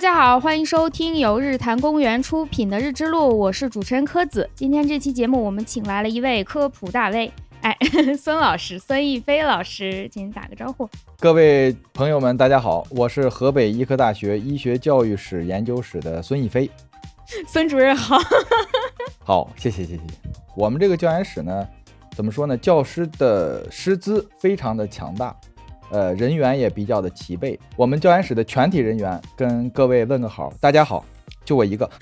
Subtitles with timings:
[0.00, 4.48] 家好，欢迎收听由日坛公园出品的《日之路》，我是主持人柯子。
[4.54, 7.30] 今天这期节目，我们请来了一位科普大 V，
[7.60, 7.76] 哎，
[8.18, 10.88] 孙老师，孙逸飞老师，请打个招呼。
[11.18, 16.70] 各位朋友们，大家好，我是河北医科大学医学教育史研究室的孙逸飞。
[17.46, 18.16] 孙主任好。
[19.22, 20.02] 好，谢谢谢谢。
[20.56, 21.68] 我们这个教研室呢，
[22.16, 22.56] 怎么说呢？
[22.56, 25.36] 教师的师资非常的强大。
[25.90, 27.58] 呃，人员也比较的齐备。
[27.76, 31.04] 我们教研室的全体人员跟各位问个好，大家好，
[31.44, 31.88] 就我一个。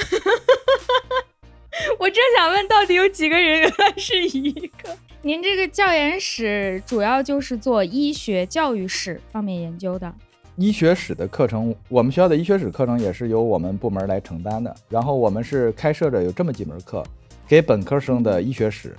[1.99, 3.61] 我正想问，到底有几个人？
[3.61, 4.97] 原来是一个。
[5.23, 10.13] 您这个教研室主要就是做医学教育史方面研究的。
[10.57, 14.75] 医学史的课程，我们学校的医学史课程也是由我们部门来承担的。
[14.89, 17.03] 然后我们是开设着有这么几门课，
[17.49, 18.97] 给本科生的医学史，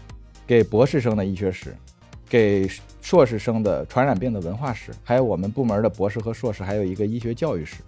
[0.48, 1.76] 给博士生的医学史。
[2.30, 2.70] 给
[3.02, 7.82] 硕士生的传染病的文化史，还有我们部门的博士和硕士，还有一个医学教育史，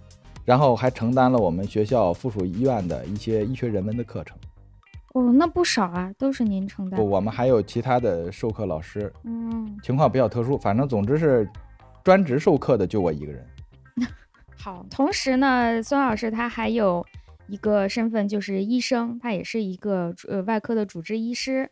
[0.44, 4.36] 然后还承担了我们学校附属医院的一些医学人文的课程。
[5.14, 6.98] 哦，那不少啊，都是您承担。
[6.98, 9.12] 不，我们还有其他的授课老师。
[9.22, 11.48] 嗯，情况比较特殊，反正总之是
[12.02, 13.46] 专职授课的就我一个人。
[14.58, 17.06] 好，同时呢，孙老师他还有
[17.46, 21.70] 一个身份就是医生，他也是一个呃外科的主治医师。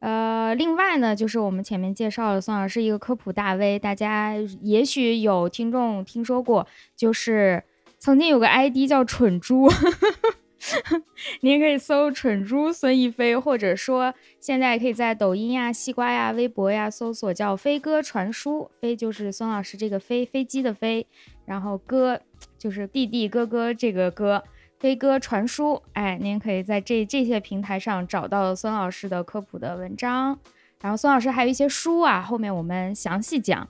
[0.00, 7.62] 呃，另外呢，就是我们前面介绍了，宋老师一个科普大 V，大家也许有听众听说过，就是
[7.98, 9.68] 曾经有个 ID 叫“蠢猪
[11.42, 21.06] ”，您可以搜“蠢猪孙一飞”，或者说现在可以在抖音呀、西瓜呀、微博呀搜索叫“飞鸽传书”，飞就是孙老师这个飞飞机的飞，
[21.44, 22.18] 然后哥
[22.56, 24.42] 就是弟弟哥哥这个哥。
[24.80, 30.38] 飞鸽传书，哎，您可以在这这些平台上找到孙老师的科普的文章，
[30.80, 33.68] 然后孙老师还有一些书啊，后面我们详细讲。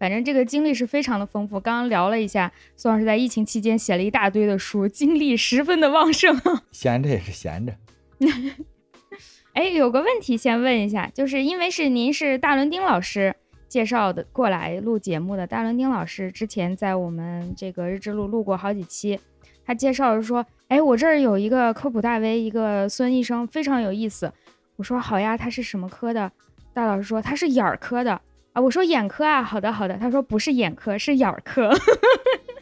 [0.00, 1.60] 反正这个经历是非常的丰富。
[1.60, 6.36] 刚刚聊了一下，孙老师在疫情期间写了一大堆的书，精力十分的旺盛。
[6.72, 7.72] 闲着也是闲着。
[9.54, 13.34] 哎，有个问题先问一下，就是因为是您是大伦丁老师
[13.68, 19.20] 介绍的过来录节目的，大伦丁老师之前在我们这个日志录录过好几期。
[19.68, 24.32] 他介绍说，哎，我这儿有一个科普大 V，一个孙医生，非常有意思。
[24.76, 26.32] 我说好呀，他是什么科的？
[26.72, 28.18] 大老师说他是眼科的
[28.54, 28.62] 啊。
[28.62, 29.94] 我说眼科啊，好的好的。
[29.98, 31.70] 他说不是眼科，是眼儿科。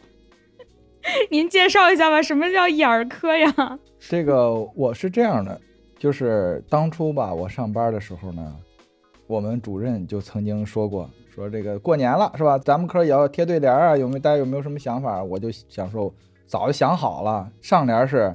[1.31, 3.55] 您介绍一下吧，什么叫眼儿科呀？
[4.01, 5.61] 这个我是这样的，
[6.01, 8.57] 就是当初吧，我上班的时候呢，
[9.29, 12.59] 我们主任就曾经说过，说这个过年了是吧？
[12.59, 14.19] 咱们科也要贴对联啊，有没有？
[14.19, 15.23] 大家有没有什么想法？
[15.23, 16.13] 我就想说。
[16.47, 18.35] 早就想好了，上联是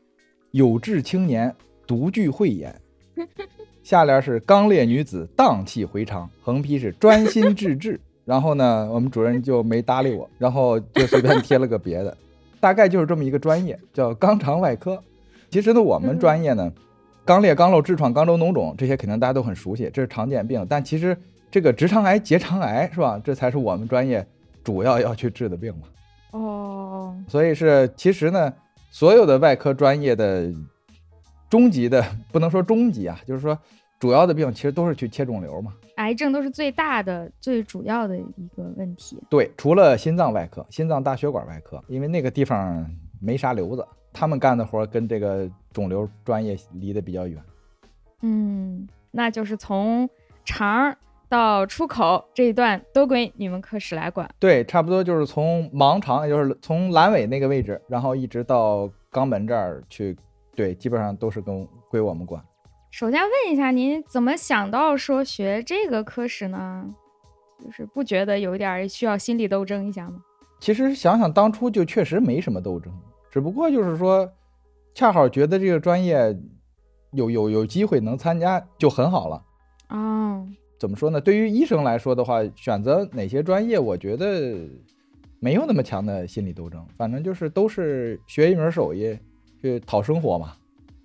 [0.52, 1.54] “有志青年
[1.86, 2.74] 独具慧眼”，
[3.82, 7.98] 下联是“刚烈女子荡气回肠”，横批是“专心致志”。
[8.24, 12.16] 然后呢，我们主任就没搭理我，然后就随便贴了个别的，
[12.60, 15.02] 大概就是这么一个专业，叫肛肠外科。
[15.50, 16.72] 其实呢，我们专业呢，
[17.26, 20.64] 肛裂、肛瘘、痔疮、肛周脓肿这些肯定大家都很熟悉，这是常见病。
[20.68, 21.16] 但其实
[21.50, 23.20] 这个直肠癌、结肠癌是吧？
[23.24, 24.24] 这才是我们专业
[24.62, 25.88] 主要要去治的病嘛。
[26.32, 28.52] 哦，所以是其实呢，
[28.90, 30.52] 所有的外科专业的
[31.48, 33.58] 终极的不能说终极啊，就是说
[34.00, 35.74] 主要的病其实都是去切肿瘤嘛。
[35.96, 39.22] 癌症都是最大的、最主要的一个问题。
[39.28, 47.40] 对，除了心脏外科、心脏大血管外科，因为那个地方没啥瘤子，他们干的活跟这个肿瘤专业离得比较远。
[48.22, 50.08] 嗯，那就是从
[50.44, 50.96] 肠。
[51.32, 54.28] 到出口这一段都归你们科室来管。
[54.38, 60.14] 对，差不多就是从盲肠，也就是从阑尾那个位置，然后一直到肛门这儿去，
[60.54, 62.44] 对，基本上都是跟归我们管。
[62.90, 66.84] 首先问一下，您怎么想到说学这个科室呢？
[67.64, 70.20] 就是不觉得有点需要心理斗争一下吗？
[70.60, 72.92] 其实想想当初就确实没什么斗争，
[73.30, 74.30] 只不过就是说，
[74.94, 76.38] 恰好觉得这个专业
[77.12, 79.42] 有有有机会能参加就很好了。
[79.88, 80.46] 哦。
[80.82, 81.20] 怎么说呢？
[81.20, 84.68] 对于医生来说的话，选择哪些专业，我觉得
[85.38, 86.84] 没有那么强的心理斗争。
[86.96, 89.16] 反正就是都是学一门手艺，
[89.60, 90.54] 去讨生活嘛，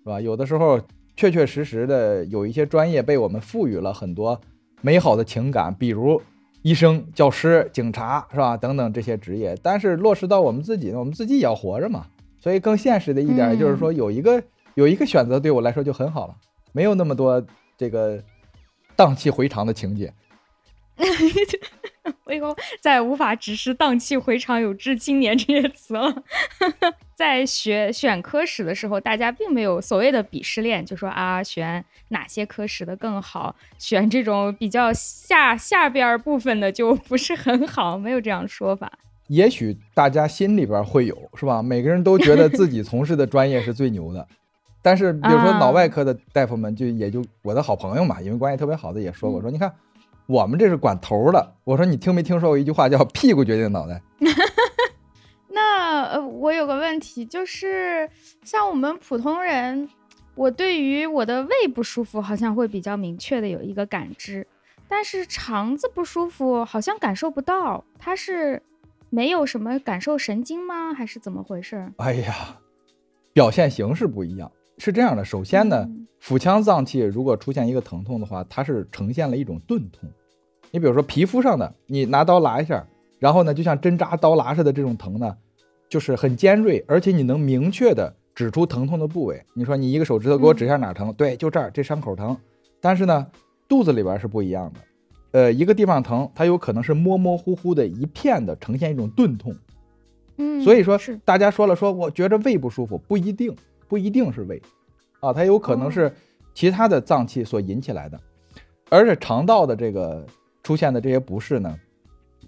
[0.04, 0.20] 是吧？
[0.20, 0.82] 有的时候
[1.16, 4.42] 确确实实的有一些专业被我们赋予了很多
[4.82, 6.20] 美好的情感，比如
[6.64, 8.58] 医生、教师、警察，是吧？
[8.58, 9.56] 等等这些职业。
[9.62, 12.08] 但是落实到我们自己呢，我们自己也要活着嘛。
[12.40, 14.42] 所以更现实的一点就是说，有一个
[14.74, 16.36] 有一个选择对我来说就很好了，
[16.72, 17.46] 没有那么多
[17.78, 18.20] 这个。
[18.98, 20.12] 荡气回肠的情节，
[22.26, 26.24] 我以后再无法直视“荡气回肠”“有志青年”这些词了。
[27.16, 38.92] 在学选科室的时候，大家并没有所谓的鄙视链，就说啊，选哪些科室的更好，选这种比较下下边部分的就不是很好，没有这样说法。
[39.28, 41.62] 也许大家心里边会有，是吧？
[41.62, 44.28] 每个人都觉得自己从事的专业是最牛的，
[44.88, 49.70] 但是比如说脑外科的大夫们，就也就我的好朋友嘛，因为关系特别好的也说过，说你看
[50.28, 51.56] 我们这是管头的。
[51.66, 54.02] 我说你听没听说过一句话叫“屁股决定脑袋”？
[55.52, 58.10] 那呃，我有个问题，就是
[58.46, 59.90] 像我们普通人，
[60.36, 64.48] 我对于我的胃不舒服，好像会比较明确的有一个感知，
[64.88, 68.64] 但是肠子不舒服好像感受不到，它是。
[69.10, 70.94] 没有什么感受神经吗？
[70.94, 71.90] 还是怎么回事？
[71.96, 72.60] 哎呀，
[73.32, 74.52] 表现形式不一样。
[74.78, 75.90] 是这样的，首先呢，
[76.20, 80.10] 腹腔脏器如果出现一个疼痛的话，它是呈现了一种钝痛。
[80.72, 82.86] 你比如说皮肤上的，你拿刀剌一下，
[83.20, 85.36] 然后呢，就像针扎刀剌似的这种疼呢，
[85.90, 89.44] 就是很尖锐，而且你能明确的指出疼痛的部位。
[89.54, 91.12] 你说你一个手指头给我指一下哪疼？
[91.14, 92.38] 对，就这儿，这伤口疼。
[92.80, 93.26] 但是呢，
[93.68, 94.80] 肚子里边是不一样的。
[95.32, 99.56] 呃，一个地方疼，它有可能是模模糊糊的一片的，呈现一种钝痛。
[100.38, 103.56] 嗯，所以说大家说了，说我觉着胃不舒服，不一定，
[103.88, 104.62] 不一定是胃，
[105.20, 106.14] 啊，它有可能是
[106.54, 108.20] 其他的脏器所引起来的。
[108.90, 110.26] 而且肠道的这个
[110.64, 111.78] 出现的这些不适呢，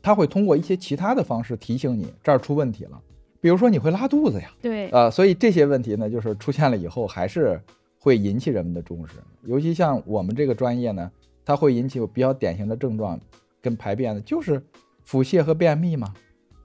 [0.02, 3.02] 它会通过一些其他的方式提醒你这儿出问题了，
[3.42, 7.62] 比如说你会拉肚子呀，对，啊，所以这些问题呢，就是出现了以后还是
[8.00, 11.12] 会引起人们的重视，尤其像我们这个专业呢。
[11.46, 13.20] 它会引起比较典型的症状，
[13.60, 14.62] 跟排便的，就是
[15.02, 16.14] 腹泻和便秘嘛。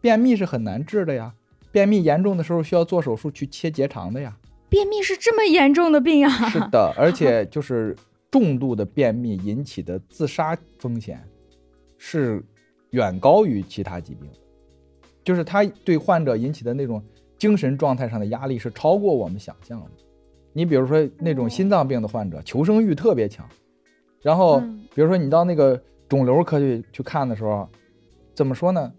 [0.03, 1.32] 便秘是很难治的呀，
[1.73, 4.37] 便秘严重的时候需要做手术去切结肠的呀。
[4.75, 6.31] 便秘是这么严重的病啊？
[6.50, 7.94] 是的，而且就是
[8.29, 11.23] 重度的便秘引起的自杀风险
[11.97, 12.43] 是
[12.91, 14.29] 远高于其他疾病，
[15.23, 17.00] 就是它对患者引起的那种
[17.38, 19.91] 精神状态上的压力是超过我们想象的。
[20.53, 23.49] 你比如说那种心脏病的患者，求生欲特别强。
[24.23, 24.61] 然后，
[24.93, 27.69] 比如说你到那个肿瘤科去去看的时候，
[28.35, 28.93] 怎么说呢？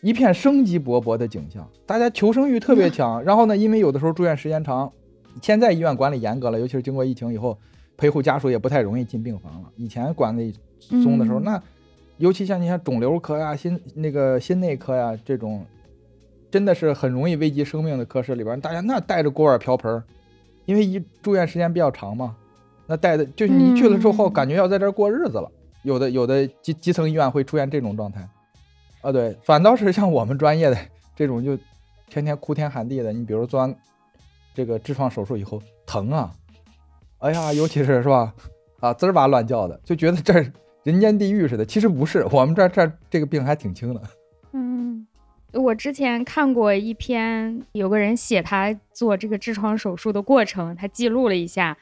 [0.00, 3.20] 一片生机勃勃的景象，大家求生欲特别强。
[3.24, 4.90] 然后呢，因为有的时候住院时间长，
[5.42, 7.56] 现在医院管理严格了，尤其是经过疫情以后，
[7.96, 9.68] 陪护家属也不太容易进病房了。
[9.76, 11.62] 以前管理松的时候，那
[12.18, 15.64] 尤其像你像肿瘤科呀、心那个心内科呀这种，
[16.50, 20.02] 真的是很容易危及生命的科室里边，大家那带着锅碗瓢盆，
[20.66, 22.36] 因为一住院时间比较长嘛。
[22.86, 25.50] 那带的就是你去了之后，感觉要在这儿过日子了。
[25.82, 28.28] 有的有的基基层医院会出现这种状态，
[29.00, 30.76] 啊，对，反倒是像我们专业的
[31.16, 31.56] 这种，就
[32.06, 33.12] 天天哭天喊地的。
[33.14, 33.74] 你比如做完
[34.54, 36.32] 这个痔疮手术以后，疼啊，
[37.18, 38.34] 哎呀，尤其是是吧，
[38.80, 40.34] 啊，滋儿哇乱叫的，就觉得这
[40.82, 41.64] 人间地狱似的。
[41.64, 44.00] 其实不是，我们这这这个病还挺轻的。
[44.52, 45.06] 嗯，
[45.52, 51.76] 我之前看过一篇，有个人写他做这个痔疮手术的过程，他记录了一下。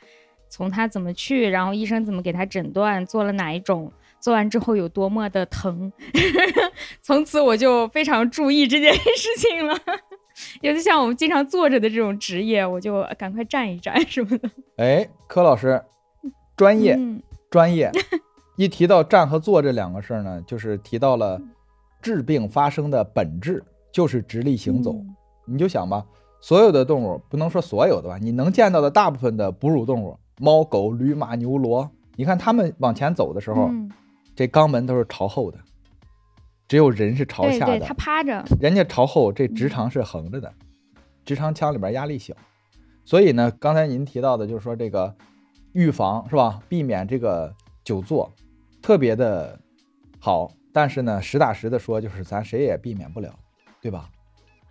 [0.50, 5.92] 从他怎么去，然后医生怎么给他诊断，做了哪一种，做完之后有多么的疼，
[7.02, 9.78] 从此我就非常注意这件事情了。
[10.60, 14.50] 尤其像我们经常坐着的这种职业，我就赶快站一站 什么的。
[14.76, 15.82] 哎，柯老师，
[16.56, 16.98] 专业，
[17.50, 17.90] 专业，
[18.56, 21.40] 一提到站和坐这两个事儿呢，就是提到了
[22.00, 23.62] 治病发生的本质
[23.92, 24.94] 就是直立行走。
[25.46, 26.04] 你就想吧，
[26.40, 30.18] 所有的动物不能说所有的吧，你能见到的大部分的哺乳动物。
[30.40, 33.68] 猫、狗、驴、马、牛、骡，你看它们往前走的时候，
[34.36, 35.58] 这肛门都是朝后的，
[36.68, 37.80] 只有人是朝下的。
[37.80, 40.52] 他趴着，人家朝后，这直肠是横着的，
[41.24, 42.34] 直肠腔里边压力小，
[43.04, 45.14] 所以呢，刚才您提到的就是说这个
[45.72, 46.60] 预防是吧？
[46.68, 48.30] 避免这个久坐，
[48.82, 49.58] 特别的
[50.20, 50.52] 好。
[50.70, 53.34] 但是呢，实打实的说，就是咱谁也避免不了，
[53.80, 54.08] 对吧？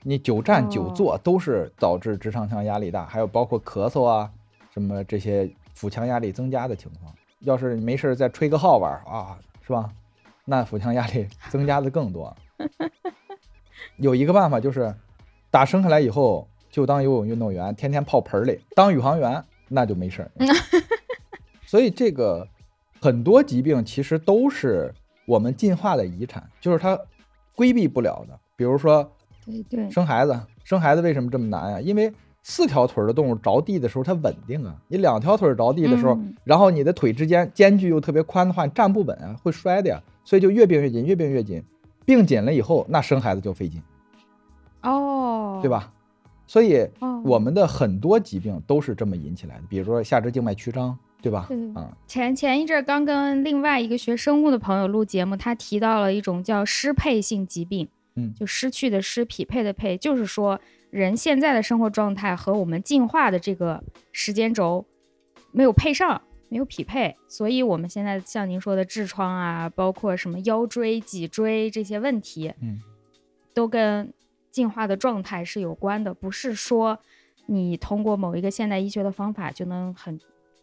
[0.03, 4.31] 你久站久坐都是导致直肠腔压力大，还有包括咳嗽啊。
[4.71, 9.35] 什么这些腹腔压力增加的情况，要是没事再吹个号玩啊，
[9.65, 9.89] 是吧？
[10.49, 12.33] 那腹腔压力增加的更多。
[13.97, 14.95] 有一个办法就是，
[15.51, 20.31] 打生下来以后就当游泳运动员，天天泡盆里当宇航员，那就没事儿。
[21.67, 22.47] 所以这个
[23.01, 24.93] 很多疾病其实都是
[25.25, 26.97] 我们进化的遗产，就是它
[27.53, 28.39] 规避不了的。
[28.55, 29.11] 比如说，
[29.45, 31.81] 对对，生孩子，生孩子为什么这么难啊？
[31.81, 32.13] 因为
[32.49, 34.73] 四条腿的动物着地的时候，它稳定啊。
[34.87, 40.01] 你两条腿着地的时候，然后你的腿之间间距又特别宽的话，你站不稳啊，会摔的呀。
[40.23, 41.61] 所以就越并越紧，越并越紧，
[42.05, 43.81] 并紧了以后，那生孩子就费劲。
[44.81, 45.91] 哦，对吧？
[46.47, 46.87] 所以
[47.25, 51.49] 我们的很多疾病都是这么引起来的，比如说下肢静脉曲张，对吧？
[51.75, 60.57] 啊，前前一阵刚跟另外一个学生物的朋友录节目，他提到了一种叫失配性疾病，嗯，就失去的失，匹配的配，就是说。
[60.89, 64.85] 人现在的生活状态和我们进化的这个时间轴
[65.51, 72.79] 没有配上，没有匹配，所以我们现在像您说的痔疮啊，包括什么腰椎、脊椎这些问题，嗯，
[73.53, 74.13] 都跟
[74.49, 76.97] 进化的状态是有关的，不是说
[77.47, 80.19] 你通过某一个现代医学的方法就能很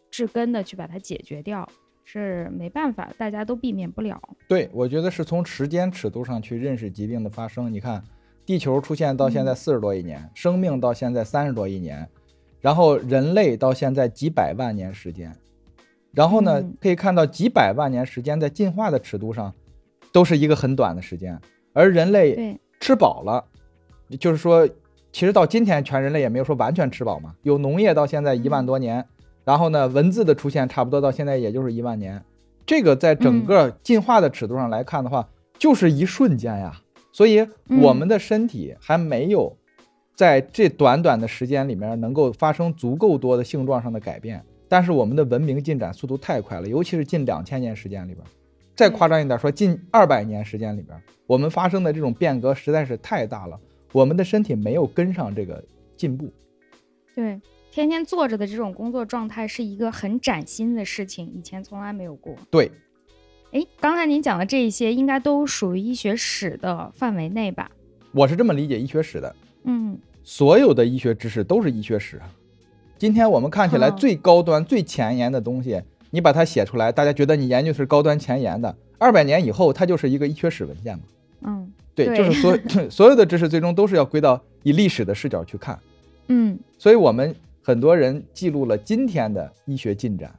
[0.09, 1.67] 治根的去把它解决掉，
[2.03, 4.21] 是没办法，大家都避免不了。
[4.47, 7.71] 对，我觉得是从时间尺度上去认识疾病的发生。
[7.71, 8.03] 你看，
[8.45, 12.07] 地球出现到现在四十多亿年，生命到现在三十多亿年，
[12.61, 15.35] 然后人类到现在几百万年时间，
[16.11, 19.53] 然后呢，可以看到几百万年时间在进化的尺度上
[20.11, 21.39] 都是一个很短的时间，
[21.73, 23.43] 而人类吃饱了，
[24.19, 24.67] 就是说，
[25.11, 29.05] 其实到今天全人类也没有说完全吃饱嘛，有农业到现在一万多年，
[29.43, 32.23] 然后呢，文字的出现差不多到现在也就是一万年。
[32.65, 36.81] 这个在整个进化的尺度上来看的话，就是一瞬间呀。
[37.15, 37.47] 所以
[37.81, 39.55] 我们的身体还没有
[40.13, 44.43] 在这短短的时间里面能够发生足够多的性状上的改变。
[44.67, 48.21] 但是我们的文明进展速度太快了，尤其是近两千年时间里边，
[48.75, 53.57] 再夸张一点说，近二百年时间里边，我们发生的这种变革实在是太大了，
[53.93, 55.63] 我们的身体没有跟上这个
[55.95, 56.29] 进步。
[57.15, 57.39] 对。
[57.71, 62.33] 天天坐着的这种工作状态是一个很崭新的事情，以前从来没有过。
[62.49, 62.71] 对，
[63.55, 67.71] 哎，刚才您讲的这一些应该都属于医学史的范围内吧？
[68.11, 69.33] 我是这么理解医学史的。
[69.63, 72.21] 嗯，所有的医学知识都是医学史。
[72.97, 78.75] 今天我们看起来最高端、最前沿的东西，你把它写出来，大家觉得你研究是高端前沿的。
[78.97, 81.03] 二百年以后，它就是一个医学史文件嘛？
[81.43, 82.59] 嗯，对，就是所
[82.91, 85.79] 所有的知识最终都是要归到以历史的视角去看。
[86.27, 87.33] 嗯，所以我们。
[87.63, 90.31] 很多人记录了今天的医学进展，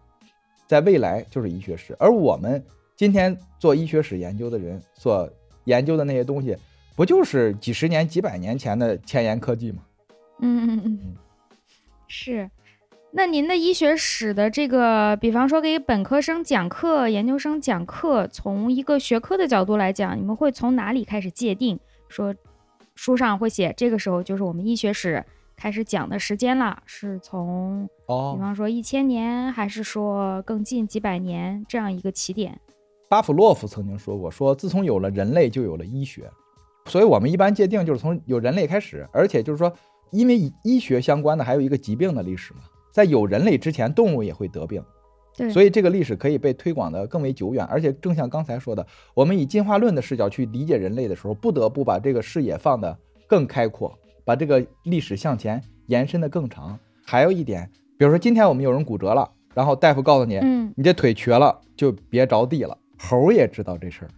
[0.69, 1.93] 在未来就是医学史。
[1.99, 2.63] 而我们
[2.97, 5.31] 今天做医学史研究的人所
[5.65, 6.57] 研究的那些东西，
[6.97, 9.83] 不就是几十年、几百年前的前沿科技吗？
[10.41, 11.17] 嗯嗯嗯，
[12.09, 12.51] 是。
[13.13, 21.79] 那您的医学史的这个，比方说给本科生讲课、研究生讲课，从一个学科的角度来讲，你们会从哪里开始界定？
[22.09, 22.35] 说
[22.95, 25.25] 书上会写，这个时候就是我们医学史。
[25.55, 32.61] 开始讲的时间了，是从哦，比方说一千年，还是说更近几百年这样一个起点？
[33.09, 36.31] 巴甫洛夫曾经说过，说自从有了人类，就有了医学，
[36.87, 39.73] 所以我们一般界定就是从有人类开始，而且就是说，
[40.11, 42.61] 因为医学相关的还有一个疾病的历史嘛，
[42.93, 44.83] 在有人类之前，动物也会得病，
[45.37, 53.97] 对，所以这个历史可以被推广的更为久远，而且正像刚才说的，我们以进化论的视角去理解人类的时候，不得不把这个视野放得更开阔。
[54.25, 56.77] 把这个历史向前延伸的更长。
[57.05, 62.77] 还有一点，比如说今天我们有人骨折了，然后大夫告诉你，嗯，你这腿瘸了，就别着地了。
[62.99, 64.11] 猴也知道这事儿，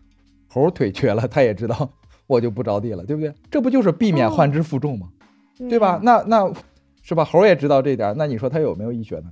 [0.48, 1.90] 猴腿瘸了，他也知道，
[2.26, 3.32] 我就不着地了，对不对？
[3.50, 5.08] 这不就是避免患肢负重吗？
[5.68, 6.00] 对吧？
[6.02, 6.52] 那那
[7.02, 7.24] 是吧？
[7.24, 9.30] 猴也知道这点，那你说他有没有医学呢？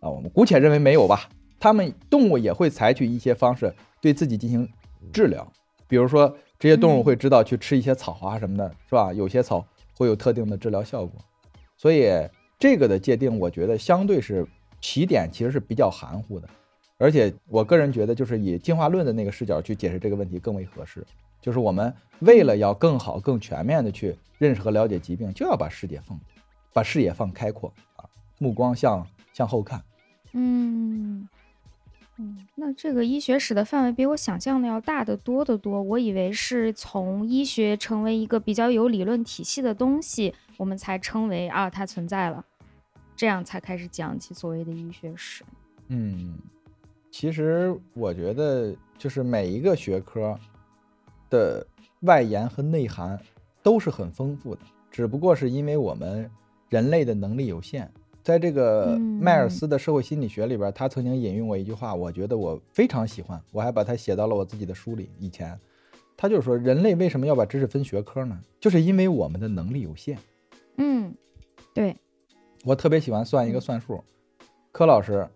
[0.00, 1.28] 啊，我们姑且认为没有吧。
[1.60, 4.68] 他们动物也会采取一些方式对自己进行
[5.12, 5.46] 治疗，
[5.86, 9.12] 比如说这些动物会知道去吃一些草啊什么的，是吧？
[9.12, 9.64] 有些草。
[9.98, 11.20] 会有特定的治疗效果，
[11.76, 12.08] 所以
[12.56, 14.46] 这个的界定，我觉得相对是
[14.80, 16.48] 起点其实是比较含糊的，
[16.98, 21.06] 而且我个人觉得，就是以进化论的那个视角去解释这个问题更为合适。
[21.40, 26.18] 就是我们为了要更好、更全面的去认识和了解疾病，就要把视野放，
[26.72, 28.04] 把视野放开阔啊，
[28.38, 29.82] 目光向向后看。
[30.32, 31.28] 嗯。
[32.20, 35.80] 嗯，那这个医学史的范围比我想象的要大得多得多。
[35.80, 42.44] 我以为是从医学成为一个比较有理论体系的东西，我们才称为啊它存在了，
[43.14, 45.44] 这样才开始讲起所谓的医学史。
[45.86, 46.36] 嗯，
[47.10, 50.38] 其实我觉得就是每一个学科
[51.30, 51.66] 的
[52.00, 53.18] 外延和内涵
[53.62, 54.60] 都是很丰富的，
[54.90, 56.30] 只不过是因为我们
[56.68, 57.90] 人类的能力有限。
[58.22, 65.08] 在这个迈尔斯的社会心理学里边，他曾经引用过一句话，我觉得我非常喜欢，我还把它写到了我自己的书里。
[65.18, 65.58] 以前，
[66.14, 68.38] 他就是说，人类为什么要把知识分学科呢？
[68.60, 70.18] 就是因为我们的能力有限。
[70.76, 71.14] 嗯，
[71.72, 71.96] 对。
[72.64, 74.04] 我特别喜欢算一个算术。
[74.72, 75.26] 柯老师，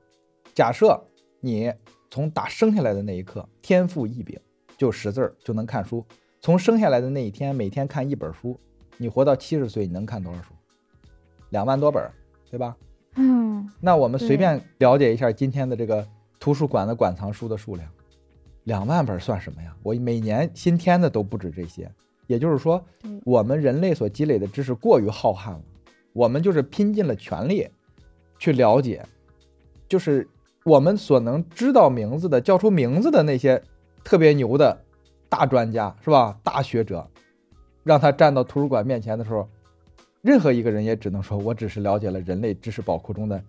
[0.54, 1.02] 假设
[1.42, 1.70] 你
[2.10, 4.40] 从打生下来的那一刻，天赋异禀，
[4.78, 6.02] 就识字儿，就能看书。
[6.40, 8.58] 从生下来的那一天，每天看一本书，
[8.96, 10.54] 你活到七十岁，你能看多少书？
[11.50, 12.10] 两万多本。
[12.50, 12.76] 对吧？
[13.16, 16.06] 嗯，那我们随便了解一下今天的这个
[16.38, 17.90] 图书馆的馆藏书的数量，
[18.64, 19.74] 两万本算什么呀？
[19.82, 21.90] 我每年新添的都不止这些。
[22.26, 22.84] 也就是说，
[23.24, 25.62] 我们人类所积累的知识过于浩瀚了，
[26.12, 27.66] 我们就是拼尽了全力
[28.38, 29.02] 去了解，
[29.88, 30.28] 就是
[30.64, 33.62] 我们所能知道名字的、叫出名字的那些
[34.04, 34.84] 特别牛的
[35.28, 36.38] 大专家，是吧？
[36.42, 37.08] 大学者，
[37.82, 39.48] 让他站到图书馆面前的时候。
[40.20, 43.42] 任何一个人也只能说，我只是了解了人类知识宝库中的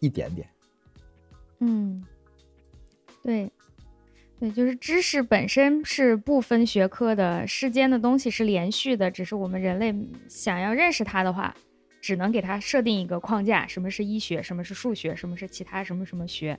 [0.00, 0.48] 一点点。
[1.60, 2.04] 嗯，
[3.22, 3.48] 对。
[4.40, 9.94] 对，就是知识本身是不分学科的，世间的东西是连续的，只是我们人类
[10.28, 11.54] 想要认识它的话，
[12.06, 16.56] 只能给它设定一个框架，什么是医学，什么是数学，什么是其他什么什么学，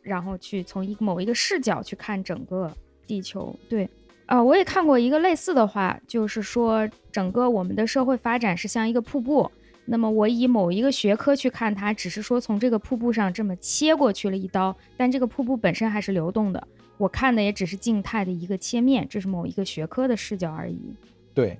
[0.00, 2.74] 然后去从一某一个视角去看整个
[3.06, 3.54] 地球。
[3.68, 3.86] 对，
[4.24, 9.52] 啊，我也看过一个类似的话，就是说整个我们的社会发展是像一个瀑布。
[9.84, 16.66] 那么我以某一个学科去看它，只是说从这个瀑布上这么切过去了一刀，但这个瀑布本身还是流动的。
[16.96, 20.94] 我看的也只是静态的一个切面，这是某一个学科的视角而已。
[21.34, 21.58] 对，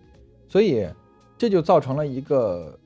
[0.48, 0.88] 所以
[1.36, 2.78] 这就造成了一个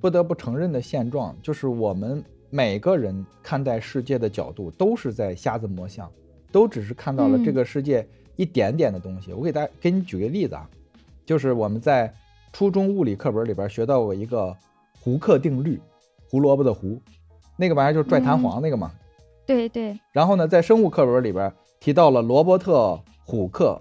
[0.00, 6.10] 不得不承认的现状，就是我们每个人看待世界的角度都是在瞎子摸象，
[6.50, 9.32] 都只是看到了这个世界一点点的东西。
[9.32, 10.68] 我给大家给你举个例子啊，
[11.24, 12.12] 就是我们在。
[12.50, 14.56] 初中物理课本里边学到过一个
[14.98, 15.78] 胡克定律，
[16.30, 16.98] 胡萝卜的胡，
[17.58, 18.90] 那个玩意儿就是拽弹簧那个嘛。
[19.44, 19.96] 对对。
[20.12, 23.80] 然后呢，在生物课本里边提到了罗伯特虎克，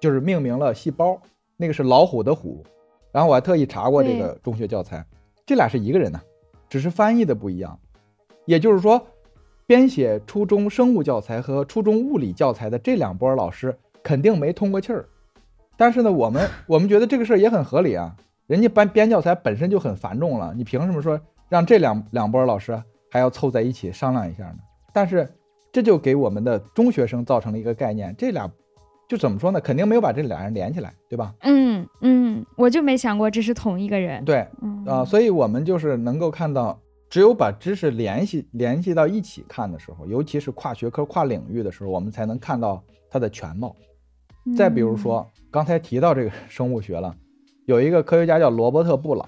[0.00, 1.18] 就是命名了细胞，
[1.56, 2.62] 那个是老虎的虎。
[3.12, 5.02] 然后我还特意查过这个中学教材，
[5.48, 6.20] 这俩是一个人呢，
[6.68, 7.78] 只是翻译的不一样。
[8.44, 9.06] 也就是说，
[9.66, 15.08] 编写初中生物教材和初中物理教材的这两波老师肯定没通过气儿。
[15.74, 18.14] 但是呢，我们我们觉得这个事儿也很合理啊，
[18.46, 24.58] 人家班编教材本身就很繁重了，你凭什么说让这两两波老师还要凑在一起商量一下呢？
[24.92, 25.26] 但是
[25.72, 28.50] 这就给我们的中学生造成了一个概念，这俩
[29.08, 29.60] 就怎么说呢？
[29.60, 31.34] 肯定没有把这俩人连起来，对吧？
[31.40, 34.24] 嗯嗯，我就没想过这是同一个人。
[34.24, 34.46] 对，
[34.86, 43.74] 啊，所以我们就是能够看到，只有把知识联系联系到一起看的时候，尤其是跨学科、跨领域的时候，我们才能看到它的全貌。
[44.56, 45.26] 再比如说。
[45.50, 47.16] 刚才提到这个 生物学了，
[47.64, 49.26] 有一个科学家叫罗伯特·布朗，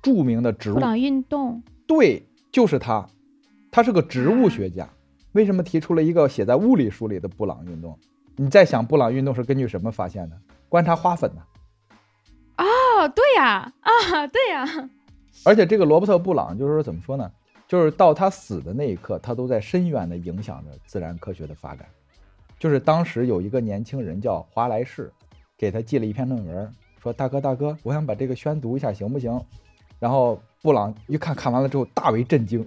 [0.00, 0.76] 著名的植物。
[0.76, 1.62] 布朗运动。
[1.86, 3.06] 对，就是他，
[3.70, 4.88] 他是个植物学家。
[5.32, 7.94] 为什么提出了一个写在物理书里的布朗运动？
[8.36, 10.36] 你在想布朗运动是根据什么发现的？
[10.68, 11.42] 观察花粉呢？
[12.58, 14.90] 哦，对呀，啊，对呀。
[15.44, 17.30] 而且这个罗伯特·布朗就是说怎么说呢？
[17.66, 21.86] 就是到他死的那一刻，他都在深远地影响着自然科学的发展。
[22.58, 25.12] 就是当时有一个年轻人叫华莱士。
[25.56, 26.70] 给他寄了一篇论文，
[27.00, 29.40] 说：“大哥，大哥，我想把这个宣读一下，行不行？”
[30.00, 32.60] 然后布朗一看，看完了之后大为震惊，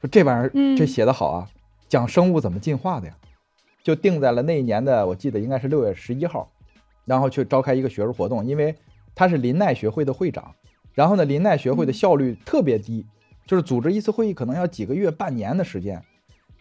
[0.00, 1.46] 说：“这玩意儿这写得好啊，
[1.90, 3.14] 讲生物怎么进化的呀？”
[3.86, 6.50] 就定在了那一年的，我记得应该是六月十一号，
[7.04, 8.74] 然后去召开一个学术活动，因为
[9.14, 10.52] 他是林奈学会的会长。
[10.92, 13.06] 然后呢，林奈学会的效率特别低，
[13.46, 16.02] 就是组织一次会议可能要几个月、半年的时间。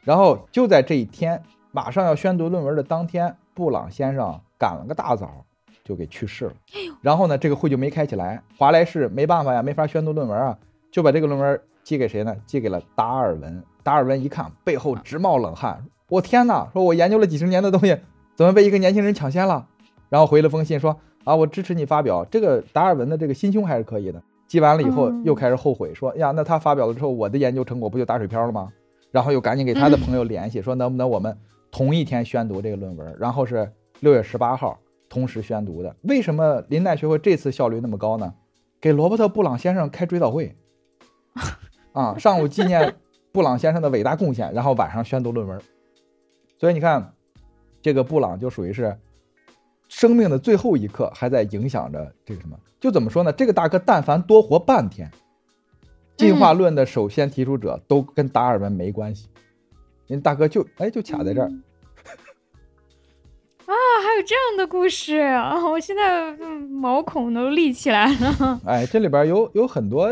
[0.03, 5.43] 然后就在这一天，马上要宣读论文的当天，布朗先生赶了个大早。
[5.83, 6.53] 就给去世了，
[7.01, 8.41] 然后呢，这个会就没开起来。
[8.57, 10.57] 华莱士没办法呀，没法宣读论文啊，
[10.91, 12.35] 就把这个论文寄给谁呢？
[12.47, 13.63] 寄给了达尔文。
[13.83, 16.69] 达尔文一看，背后直冒冷汗，我天哪！
[16.71, 17.97] 说我研究了几十年的东西，
[18.35, 19.67] 怎么被一个年轻人抢先了？
[20.09, 22.23] 然后回了封信说啊，我支持你发表。
[22.25, 24.21] 这个达尔文的这个心胸还是可以的。
[24.47, 28.71] 寄完了以后，又开始后悔，说呀，那他发表了之后，我的研究成果不就打水漂了吗？
[29.11, 31.35] 然后又赶紧给他的朋友联系，说能不能我们
[31.71, 33.15] 同一天宣读这个论文？
[33.19, 34.79] 然后是六月十八号。
[35.07, 38.33] 同时宣读的，为什么林奈学会这次效率那么高呢？
[38.81, 40.55] 给罗伯特·布朗先生开追悼会，
[41.93, 42.95] 啊，上午纪念
[43.31, 45.61] 布朗先生的伟大贡献，然后晚上宣读论文。
[46.57, 47.13] 所以你看，
[47.81, 48.97] 这个布朗就属于是
[49.87, 52.57] 生命的最后一刻还在影响着这个什么？
[52.79, 53.31] 就怎么说呢？
[53.31, 55.09] 这个大哥但凡多活半天，
[56.17, 59.27] 进化论的首先提出者都跟达尔文没关系。
[60.07, 61.49] 人大哥就哎就卡在这儿。
[63.65, 65.67] 啊，还有这样的故事啊！
[65.67, 66.31] 我现在
[66.67, 68.61] 毛孔都立起来了。
[68.63, 70.07] 哎，这里边有有很多，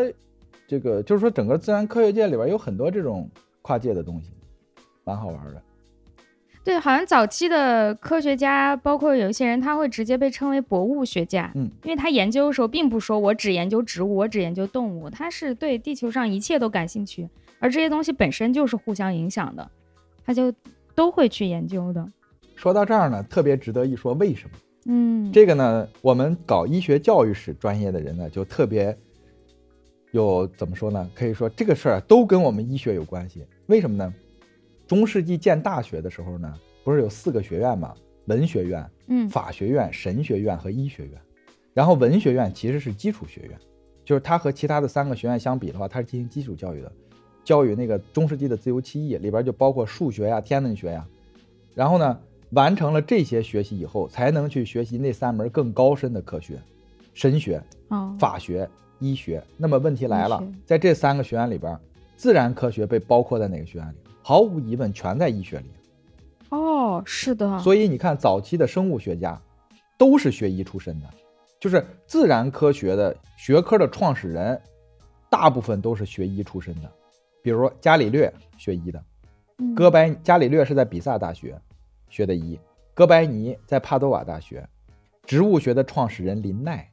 [0.67, 3.29] 这个就是说，整个自然科学界里边有很多这种
[3.61, 4.31] 跨界的东西，
[5.03, 5.61] 蛮好玩的。
[6.63, 11.51] 对，好像早期的科学家，包括有一些人，他会直接被称为博物学家。
[11.55, 17.27] 嗯，因为他研究的时候，并不说我只研究植物，我只研究动物，他是对地球上一切都感兴趣，
[17.59, 19.69] 而这些东西本身就是互相影响的，
[20.25, 20.53] 他就
[20.95, 22.07] 都会去研究的。
[22.55, 24.55] 说到这儿呢，特别值得一说，为什么？
[24.85, 28.97] 嗯，这个呢，我们搞医学教育史专业的人呢，就特别
[30.11, 31.09] 有怎么说呢？
[31.13, 33.45] 可以说这个事儿都跟我们医学有关系。
[33.65, 34.13] 为什么呢？
[34.87, 37.93] 中世纪建大学的时候呢，不是有四个学院吗？
[38.25, 41.19] 文学院、嗯，法学院、神学院和医学院。
[41.73, 43.57] 然后文学院其实是基础学院，
[44.05, 46.91] 就是它和其他的三个学院相比的话，它是进行基础教育的，
[47.43, 51.05] 教育那个中世纪的自由期艺里边就包括数学呀、天文学呀。
[51.73, 52.19] 然后呢？
[52.49, 56.61] 完成了这些学习以后，才能去学习那三门更高深的科学：
[57.15, 57.59] 神学、
[58.19, 58.69] 法学、
[58.99, 59.43] 医学。
[59.57, 61.75] 那么问题来了，在这三个学院里边，
[62.15, 63.95] 自然科学被包括在哪个学院里？
[64.23, 65.65] 毫无疑问，全在医学里。
[66.49, 69.39] 哦，是的，所以你看，早期的生物学家
[69.97, 71.07] 都是学医出身的，
[71.59, 74.59] 就是自然科学的学科的创始人，
[75.29, 76.89] 大部分都是学医出身的。
[77.41, 79.03] 比如说伽利略学医的，
[79.57, 81.59] 嗯哥白伽利略是在比萨大学
[82.07, 82.57] 学的医，
[82.93, 84.65] 哥白尼在帕多瓦大学，
[85.25, 86.87] 植物学的创始人林奈，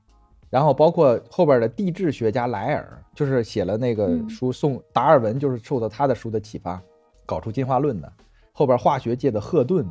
[0.48, 6.82] 然后包括后边的地质学家莱尔，就是写了那个嗯书送达尔文，就是受到他的书的启发，
[7.30, 8.12] 搞出进化论的。
[8.52, 9.88] 后边化学界的赫顿，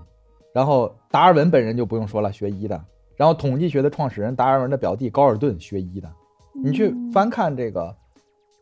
[0.54, 2.86] 然后达尔文本人就不用说了，学医的。
[3.16, 6.12] 然后统计学的创始人达尔文的表弟高尔顿学医的。
[6.62, 7.96] 你去翻看这个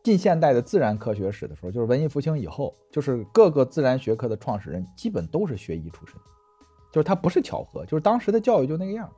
[0.04, 6.14] 近现代的自然科学史的时候，就是文艺复兴以后，就是各个自然学科的创始人基本都是学医出身，
[6.92, 9.10] 就是他不是巧合，就是当时的教育就那个样。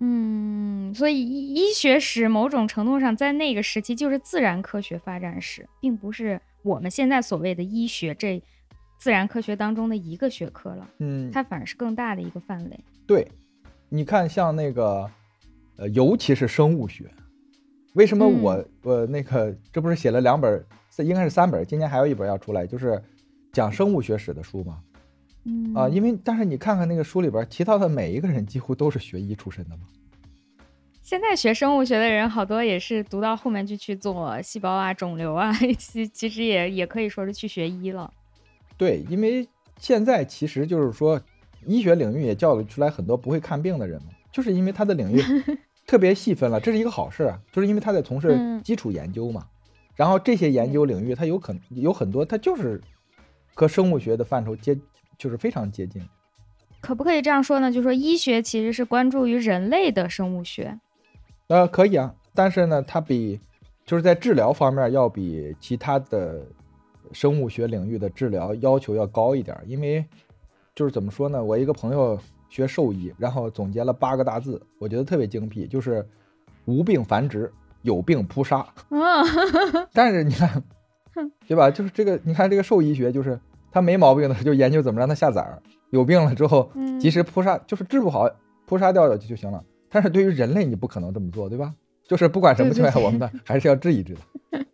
[0.00, 8.42] 嗯，所以医医学史某种程度上在那个时期就是自然科学发展史，并不是我们现在所谓的医学这
[8.98, 12.80] 自然科学当中的一个学科了，嗯，它反而是更大的一个范围。
[13.06, 13.26] 对，
[13.88, 15.08] 你看像那个，
[15.76, 17.08] 呃，尤其是生物学，
[17.94, 20.62] 为什么嗯我、我那个这不是写了两本，
[20.98, 23.00] 应该是三本，今年还有一本要出来，就是
[23.52, 24.80] 讲生物学史的书吗。
[25.44, 29.84] 嗯啊，因为但是你看看那个书里边提到的每一个人几乎都是学医出身的嘛。
[31.00, 38.12] 现在学生物学的人好多也是读到后面就去做细胞啊、肿瘤啊， 其其实也也可以说是去学医了。
[38.78, 39.46] 对，因为
[39.78, 41.20] 现在其实就是说，
[41.66, 45.20] 医学领域也教育出来很多不会看病的人嘛，就是因为他的领域
[45.86, 49.44] 特别细分了，这是一个好事啊，就是因为他在从事嗯基础研究嘛。
[49.96, 52.80] 然后这些研究领域，它有可能有很多，它就是
[53.52, 54.78] 和生物学的范畴接，
[55.18, 56.00] 就是非常接近。
[56.80, 57.72] 可不可以这样说呢？
[57.72, 60.78] 就是说医学其实是关注于人类的生物学。
[61.48, 63.40] 呃，可以啊，但是呢，它比
[63.84, 66.46] 就是在治疗方面要比其他的
[67.12, 70.04] 生物学领域的治疗要求要高一点儿，因为
[70.74, 72.18] 就是怎么说呢，我一个朋友
[72.48, 76.06] 学兽医，然后总结了八个大字，我觉得特别精辟，就是
[76.64, 78.66] 无病繁殖，有病扑杀。
[78.90, 79.00] 嗯，
[79.92, 80.62] 但是你看，
[81.46, 81.70] 对吧？
[81.70, 83.38] 就是这个，你看这个兽医学，就是
[83.70, 88.30] 他没毛病的就研究怎么让它下崽儿，有病了之后嗯及时扑杀，就是治不好
[88.66, 89.64] 扑杀掉就就行了。
[89.90, 91.74] 但是对于人类，你不可能这么做，对吧？
[92.06, 94.20] 就是不管什么情况下，我们的还是要治一治的。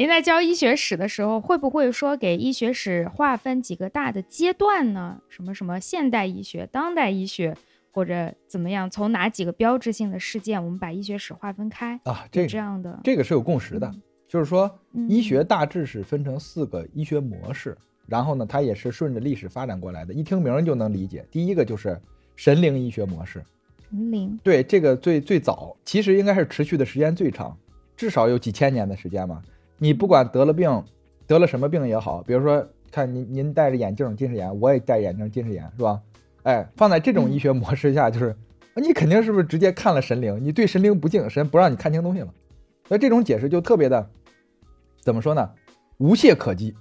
[0.00, 5.20] 您在教医学史的时候，会不会说给医学史划分几个大的阶段呢？
[5.28, 7.54] 什么什么现代医学、当代医学，
[7.90, 8.88] 或者怎么样？
[8.88, 12.00] 从哪几个标志性的事件，我们把医学史划分开？
[12.04, 14.74] 啊，这个这样的，这个是有共识的嗯，就是说
[15.06, 21.26] 医嗯学大致是分成四个医学模式，然后呢，它也是顺着历史发展过来的，一听名儿就能理解。
[21.30, 22.00] 第一个就是
[22.36, 23.44] 神灵医学模式，
[23.90, 27.54] 神灵，对，这个最最早，其实应该是持续的时间最长，
[27.98, 29.42] 至少有几千年的时间嘛。
[29.82, 30.84] 你不管得了病，
[31.26, 36.00] 得了什么病也好，比如说看您您戴着眼镜近视眼，我也戴眼镜近视眼，是吧？
[36.42, 38.36] 哎，放在这种嗯医学模式下，就是
[38.76, 42.28] 你肯定是不是直接看了神灵，你对神灵不敬，神不让你看清东西了。
[42.86, 44.06] 所以这种解释就特别的，
[45.00, 45.50] 怎么说呢？
[45.96, 46.74] 无懈可击，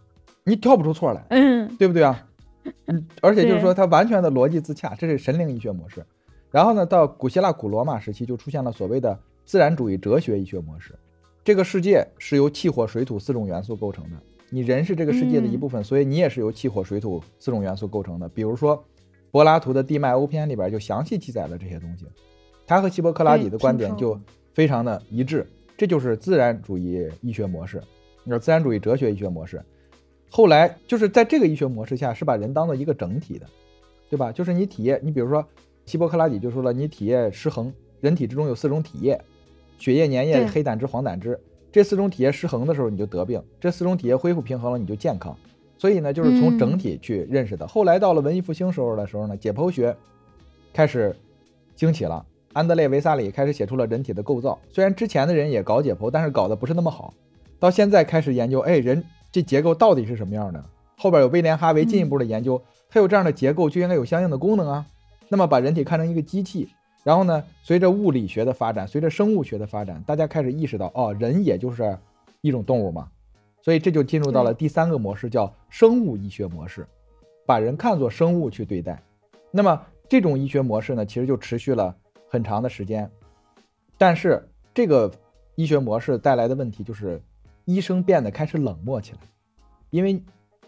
[0.44, 1.26] 你挑不出错来。
[1.30, 2.28] 嗯对不对啊？
[2.88, 6.06] 嗯，而且就是说它完全的逻辑自洽，这是神灵医学模式。
[6.52, 10.94] 然后呢，到古希腊、古罗马时期就出现了所谓的自然主义哲学医学模式。
[11.44, 14.18] 这个世界是由气、火、水、土四种元素构成的，
[14.50, 18.28] 你人是这个世界的一部分，所以你也是由气、火、水、土四种元素构成的。
[18.30, 18.84] 比如说，
[19.32, 22.06] 柏拉图的《地脉欧篇》里边就详细记载了这些东西，
[22.68, 24.20] 他和希波克拉底的观点就
[24.54, 25.48] 非常的一致，
[25.78, 27.82] 这就是自然主义医学模式，
[28.24, 29.64] 那自然主义哲学医学模式。
[30.30, 33.48] 后来就是在这个医学模式下，是把人当做一个整体的，
[34.10, 34.32] 对吧？
[34.32, 35.44] 就是你体液，你比如说
[35.86, 39.20] 希波克拉底就说了，你体液失衡，人体之中有四种体液，
[39.80, 41.40] 血液、粘液、黑胆汁、黄胆汁，
[41.72, 45.36] 这四种体液失衡的时候你就得病，这四种体液恢复平衡了你就健康。
[45.78, 47.66] 所以呢，就是从整体去认识的。
[47.66, 49.96] 后来到了文艺复兴时候的时候呢，解剖学
[50.74, 51.16] 开始
[51.76, 52.24] 兴起了。
[52.52, 57.14] 安德烈·维萨里开始写出了人体的构造，虽然之前的人也搞解剖，但是搞得不是那么好。
[57.60, 60.62] 到现在开始研究，哎，人这结构到底是什么样的？
[60.98, 64.86] 后边有威廉·哈维进一步的研究，它有这样的结构就应该有相应的功能啊。
[65.30, 66.68] 那么把人体看成一个机器，
[67.10, 71.98] 然后呢，随着物理学的发展，随着生物学的发展，大家开始意识到，哦，人也就是
[72.42, 73.10] 一种动物嘛。
[73.64, 76.86] 所以这就进入到了第三个模式，叫生物医学模式，
[77.48, 79.02] 把人看作生物去对待。
[79.50, 81.96] 那么这种医学模式呢，其实就持续了
[82.28, 83.10] 很长的时间。
[83.98, 85.12] 但是这个
[85.56, 87.20] 医学模式带来的问题就是，
[87.66, 89.18] 医生变得开始冷漠起来，
[89.90, 90.22] 因为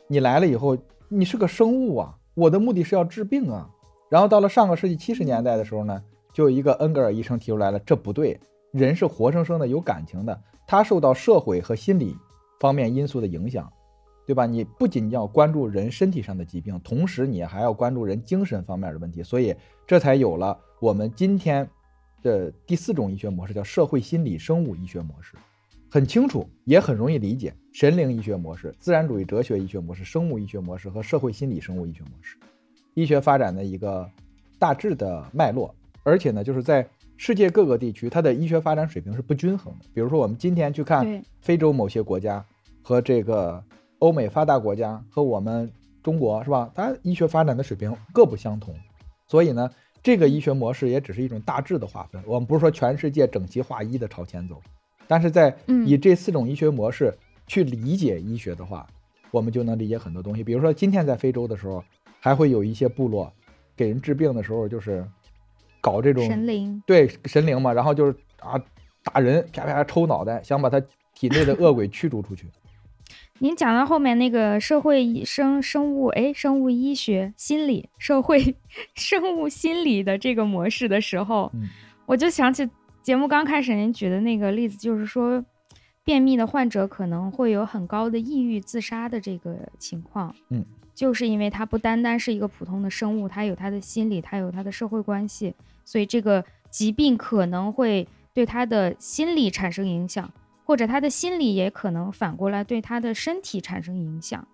[0.08, 0.76] 你来了以后，
[1.08, 3.70] 你是个生物啊，我的目的是要治病啊。
[4.10, 8.40] 然后到了上个世纪七十年代的时候呢，就有一个恩格尔医生提出来了，这不对，
[8.72, 12.16] 人是活生生的有感情的，他受到社会和心理
[12.60, 13.72] 方面因素的影响，
[14.26, 14.46] 对吧？
[14.46, 21.70] 你不仅要关注人身体上的疾病，同时你还要关注人精神方面的问题，所以这才有了我们今天
[22.22, 25.36] 的第四种医学模式，叫社会心理生物医学模式。
[25.90, 27.54] 很清楚，也很容易理解。
[27.74, 32.38] 神灵医学模式、自然主义哲学医学模式、生物医学模式和社会心理生物医学模式，
[32.94, 34.10] 医学发展的一个
[34.58, 35.76] 大致的脉络。
[36.04, 36.88] 而且呢，就是在
[37.18, 39.86] 世界各个地区，它的医学发展水平是不均衡的。
[39.94, 42.44] 比如说，我们今天去看非洲某些国家
[42.82, 43.64] 和这个
[44.00, 46.72] 欧美发达国家和我们中国，是吧？
[46.74, 48.76] 它医学发展的水平各不相同。
[49.28, 49.70] 所以呢，
[50.02, 52.22] 这个医学模式也只是一种大致的划分。
[52.26, 54.60] 我们不是说全世界整齐划一的朝前走。
[55.08, 57.14] 但是在以这四种医学模式
[57.46, 58.88] 去理解医学的话，
[59.30, 60.44] 我们就能理解很多东西。
[60.44, 61.84] 比如说，今天在非洲的时候，
[62.20, 63.32] 还会有一些部落
[63.76, 65.06] 给人治病的时候，就是
[65.82, 68.58] 搞这种神灵，对神灵嘛，然后就是啊
[69.04, 70.80] 打人，啪啪抽脑袋，想把他
[71.14, 72.48] 体内的恶鬼驱逐出去。
[73.40, 78.56] 您讲到后面那个社会生生物哎，生物医学心理社会
[78.96, 81.52] 生物心理的这个模式的时候，
[82.06, 82.70] 我就想起。
[83.02, 85.44] 节目刚开始，您举的那个例子就是说，
[86.04, 90.36] 便秘的患者可能会有很高的抑郁、自杀的这个情况。
[90.50, 90.64] 嗯，
[90.94, 100.32] 就是因为它不单单是一个普通的生物，它有它的心理，它有它的社会关系，所以这个疾病可能会对他的心理产生影响，
[100.64, 104.48] 或者他的心理也可能反过来对他的身体产生影响，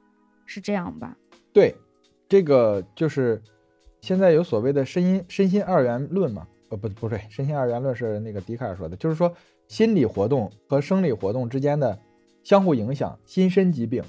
[0.45, 1.15] 是这样吧？
[1.54, 1.76] 对，
[2.28, 3.41] 这个就是
[4.02, 6.47] 现在有所谓的身心身心二元论嘛。
[6.69, 9.34] 呃不不对，身心二元论是那个笛卡尔说的，就是说
[9.69, 11.97] 心理活动和生理活动之间的
[12.43, 14.04] 相互影响，心身疾病、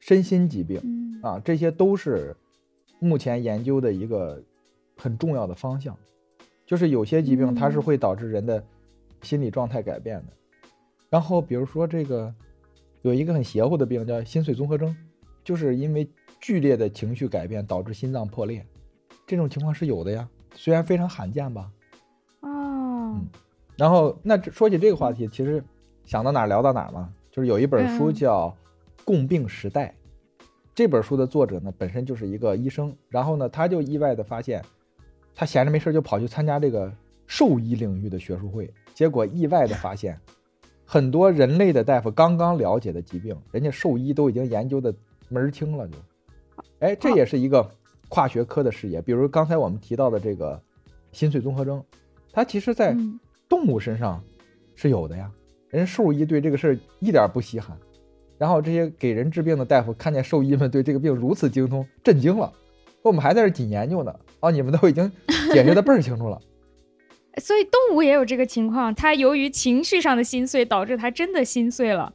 [0.00, 0.80] 身心疾病
[1.22, 2.36] 啊，这些都是
[2.98, 4.42] 目前研究的一个
[4.96, 5.96] 很重要的方向。
[6.66, 8.62] 就是有些疾病它是会导致人的
[9.22, 10.26] 心理状态改变的。
[11.08, 12.34] 然后比如说这个
[13.02, 14.94] 有一个很邪乎的病叫心碎综合征，
[15.42, 16.08] 就是因为
[16.40, 18.64] 剧烈的情绪改变导致心脏破裂，
[19.26, 21.70] 这种情况是有的呀，虽然非常罕见吧。
[22.40, 23.14] 哦。
[23.14, 23.28] 嗯
[23.78, 25.62] 然后，那说起这个话题，其实
[26.04, 27.14] 想到哪聊到哪嘛。
[27.30, 28.48] 就是有一本书叫
[29.08, 29.94] 《共病时代》，
[30.74, 34.62] 这本书的作者呢本身就是一个医生，然后呢他就意外的发现，
[35.34, 36.92] 他闲着没事就跑去参加这个
[37.26, 40.20] 兽医领域的学术会，结果意外的发现，
[40.84, 44.94] 很多人类的大夫刚刚了解的疾病，人家兽医都已经研究的
[45.30, 45.88] 门儿清了。
[45.88, 45.94] 就，
[46.80, 47.66] 哎，这也是一个
[48.10, 49.00] 跨学科的视野。
[49.00, 50.60] 比如刚才我们提到的这个
[51.12, 51.82] 心碎综合征，
[52.30, 52.94] 它其实在。
[53.48, 54.22] 动物身上
[54.74, 55.32] 是有的呀，
[55.70, 57.74] 人兽医对这个事儿一点不稀罕，
[58.38, 62.52] 然后这些给人治病的大夫看见兽医们对这个病如此精通，震惊了。
[63.02, 65.10] 我们还在这紧研究呢，哦，你们都已经
[65.52, 66.40] 解释的倍儿清楚了。
[67.38, 72.12] 所以动物也有这个情况，它由于情绪上的心碎，导致它真的心碎了。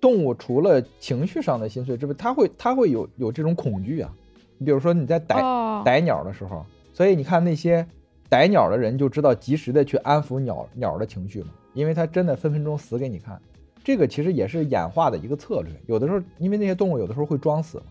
[0.00, 4.12] 动物除了情绪上的心碎，这不它会它会有有这种恐惧啊。
[4.58, 5.36] 你比如说你在逮
[5.84, 7.86] 逮鸟的时候，所以你看那些。
[8.28, 13.40] 逮鸟的人就知道及时的去安抚鸟鸟的情绪嘛，因为它真的分分钟死给你看。
[13.86, 15.72] 这个其实也是演化的一个策略。
[15.86, 17.84] 有的时候，因为那些动物有的时候会装死嘛，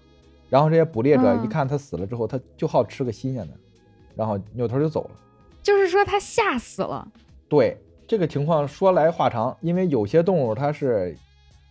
[0.49, 3.53] 然后这些捕猎者一看它死了之后，他就好吃个新鲜的，
[4.13, 5.11] 然后扭头就走了。
[5.63, 7.07] 就是说它吓死了。
[7.47, 11.17] 对这个情况说来话长，因为有些动物它是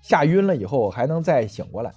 [0.00, 1.92] 吓晕了以后还能再醒过来。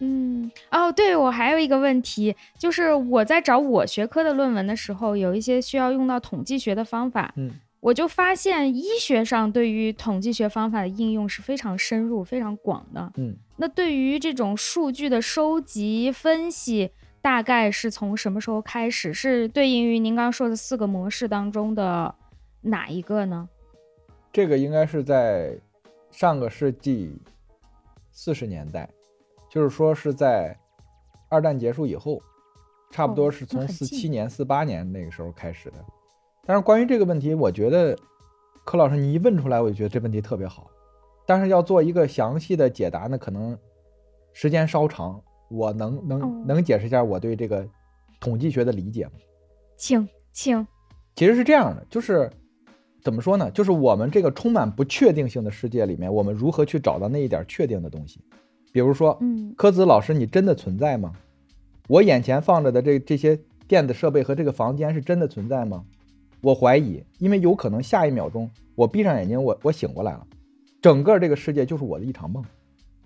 [0.00, 16.90] 嗯哦，对我还有一个问题，就是我在找我学科的论文的时候，有一些需要用到统计学的方法，嗯，我就发现医学上对于统计学方法的应用是非常深入、非常广的，嗯，那对于这种数据的收集分析，
[17.22, 19.14] 大概是从什么时候开始？
[19.14, 22.14] 是对应于您刚说的四个模式当中的
[22.60, 23.48] 哪一个呢？
[24.32, 25.58] 这个应该是在
[26.10, 27.18] 上个世纪
[28.12, 28.88] 四十年代。
[29.48, 30.56] 就是说是在
[31.28, 32.22] 二战结束以后，
[32.92, 35.84] 差不多是从四七年、四八年那个时候开始的。
[36.46, 37.96] 但是关于这个问题，我觉得
[38.64, 40.70] 柯老师你一问出来，我就觉得这问题特别好。
[41.26, 43.56] 但是要做一个详细的解答呢，可能
[44.32, 45.20] 时间稍长。
[45.52, 47.66] 我能能能解释一下我对这个
[48.20, 49.12] 统计学的理解吗？
[49.76, 50.64] 请请。
[51.16, 52.30] 其实是这样的，就是
[53.02, 53.50] 怎么说呢？
[53.50, 58.20] 就是我们这个充满不确定性的世界里面，我们如何去找到那一点确定的东西？
[58.72, 61.12] 比如说，嗯，柯子老师，你真的存在吗？
[61.88, 65.84] 我眼前放着的这这些电子设备和这个房间是真的存在吗？
[66.40, 70.26] 我怀疑，因为有可能下一秒钟我闭上眼睛，我我醒过来了，
[70.80, 72.44] 整个这个世界就是我的一场梦。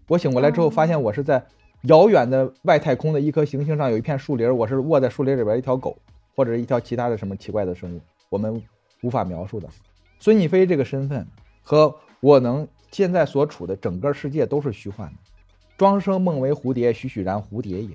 [0.07, 1.44] 我醒过来之后，发现我是在
[1.83, 5.97] 遥远的外太空的一颗行星上，有一片树林，我是卧在树林里边一条狗，
[6.37, 8.62] 或者一条其他的什么奇怪的生物，我们
[9.03, 9.68] 无法描述的。
[10.20, 11.27] 孙逸飞这个身份
[11.62, 15.14] 和我能现在所处的整个世界都是虚幻的。
[15.77, 17.90] 庄生梦为蝴蝶，栩栩然蝴蝶也。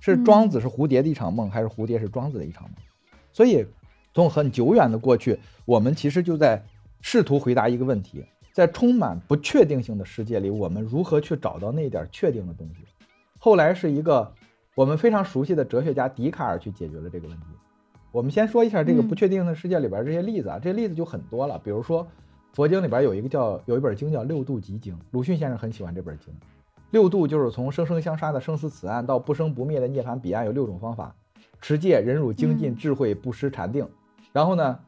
[0.00, 2.72] 是庄子是蝴蝶的一场梦，还是蝴蝶是庄子的一场梦？
[3.32, 3.64] 所以，
[4.12, 6.62] 从很久远的过去，我们其实就在
[7.00, 12.84] 试图回答一个问题：在充满不确定性的世界里，我们如何去找到那点确定的东西？
[13.38, 14.32] 后来是一个
[14.74, 17.46] 我们非常熟悉的哲学家笛卡尔去解决了这个问题。
[18.12, 21.60] 我们先说一下这个不确定的世界里边这些例子啊，这些例子就很多了。
[21.62, 22.06] 比如说，
[22.52, 26.34] 佛经里边有一个叫有一本经叫《六度集经》，鲁迅先生很喜欢这本经。
[26.90, 31.14] 六度就是从生生相杀的生死此岸到不生不灭的涅槃彼岸，有六种方法：
[31.60, 33.86] 持戒、忍辱、精进、智慧、布施、禅定。
[34.32, 34.78] 然后呢，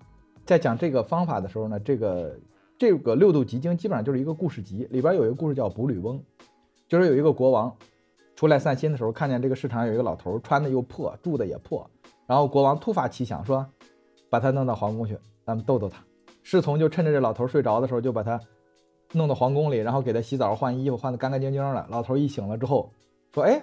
[0.44, 2.38] 在讲这个方法的时候呢，这个
[2.78, 6.18] 这个六度集经基本上就是一个故事集，里边有一个故事叫《卜吕翁》，
[6.88, 7.74] 就是有一个国王
[8.36, 11.88] 出来散心的时候，看见这个市场有一个老头，穿的又破，住的也破。
[12.26, 13.66] 然后国王突发奇想，说
[14.30, 16.02] 把他弄到皇宫去，咱们逗逗他。
[16.42, 18.40] 侍从就趁着这老头睡着的时候，就把他。
[19.14, 21.86] 弄到皇宫里，然后给他洗澡、换衣服，换得干干净净的。
[21.90, 22.90] 老头一醒了之后，
[23.34, 23.62] 说：“哎，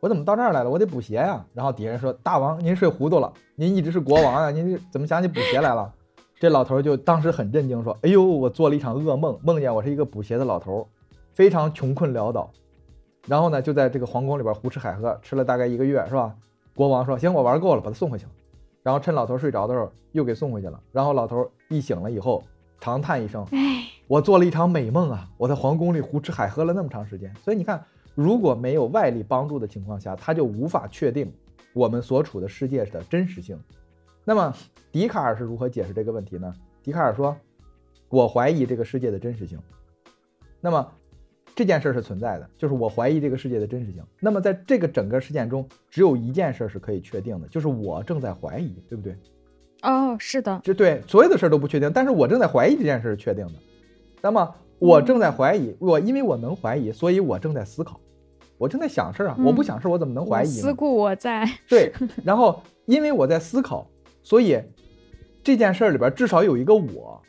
[0.00, 0.70] 我怎么到这儿来了？
[0.70, 5.92] 我得补鞋呀。”然后底下人说：“大王，您睡糊涂了，您一直是国王啊，您怎么想起补鞋来了？”
[6.40, 10.88] 这老头就当时很震惊，说：“哎呦，我做了一场噩梦，梦见我是一个补鞋的老头，
[11.34, 12.50] 非常穷困潦倒。
[13.26, 16.34] 然后呢，就在这个皇宫里边胡吃海喝，吃了大概一个月，是吧？”
[16.74, 18.30] 国王说：“行，我玩够了，把他送回去了。”
[18.82, 20.80] 然后趁老头睡着的时候，又给送回去了。
[20.92, 22.42] 然后老头一醒了以后，
[22.80, 25.28] 长叹一声：“哎。”我做了一场美梦啊！
[25.36, 27.84] 我在皇宫里胡吃海喝了那么长时间，所以你看，
[28.14, 31.32] 如果没有外力帮助的情况下，他就无法确定
[31.72, 33.58] 我们所处的世界的真实性。
[34.24, 34.54] 那么，
[34.92, 36.52] 笛卡尔是如何解释这个问题呢？
[36.82, 37.36] 笛卡尔说
[38.08, 39.58] ：“我怀疑这个世界的真实性。”
[40.60, 40.92] 那么，
[41.54, 44.02] 这件事是存在的，就是我怀疑这个世界的真实性。
[44.20, 49.16] 那么，在这个整个事件中，只有一件事是可以确定的，就是我正在怀疑，对不对？
[49.82, 53.54] 哦，是的，这对，所有的事都不确定，但是我正在怀疑这件事是确定的。
[54.20, 58.00] 那么我正在怀疑，我因为我能怀疑，所以我正在思考，
[58.56, 59.38] 我正在想事儿啊！
[59.44, 60.52] 我不想事儿，我怎么能怀疑呢？
[60.52, 61.46] 思故我在。
[61.68, 61.92] 对，
[62.24, 63.86] 然后因为我在思考，
[64.22, 64.58] 所以
[65.44, 67.20] 这件事儿里边至少有一个我。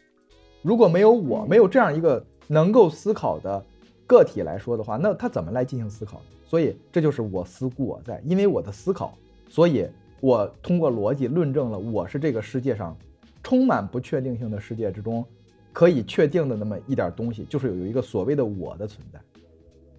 [0.62, 3.62] 如果没有我，没有这样一个能够思考的
[4.08, 6.22] 个体来说的话，那他怎么来进行思考？
[6.46, 9.18] 所以这就是我思故我在，因为我的思考，
[9.50, 9.86] 所以
[10.22, 12.96] 我通过逻辑论证了我是这个世界上
[13.44, 15.26] 充满不确定性的世界之中。
[15.74, 19.20] 可以确定的那么一点东西，就是有有一个所谓的我的存在，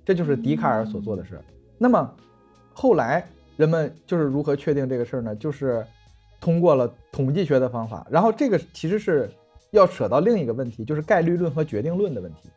[0.04, 1.40] 这就是笛卡尔所做的事。
[1.78, 2.14] 那么
[2.74, 5.34] 后来人们就是如何确定这个事儿呢？
[5.36, 5.84] 就是
[6.40, 8.06] 通过了统计学的方法。
[8.10, 9.30] 然后这个其实是
[9.70, 12.50] 要扯到另一个问题，就是概率论和决定论的问题。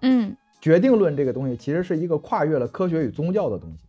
[0.00, 3.84] 嗯，决定论这个东西其实是一个跨越了科学与宗教的东西。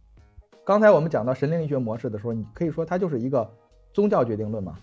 [0.63, 3.49] 刚才我们讲到神灵力学模式的时候，你可以说它就是一个
[3.93, 4.77] 宗教决定论嘛？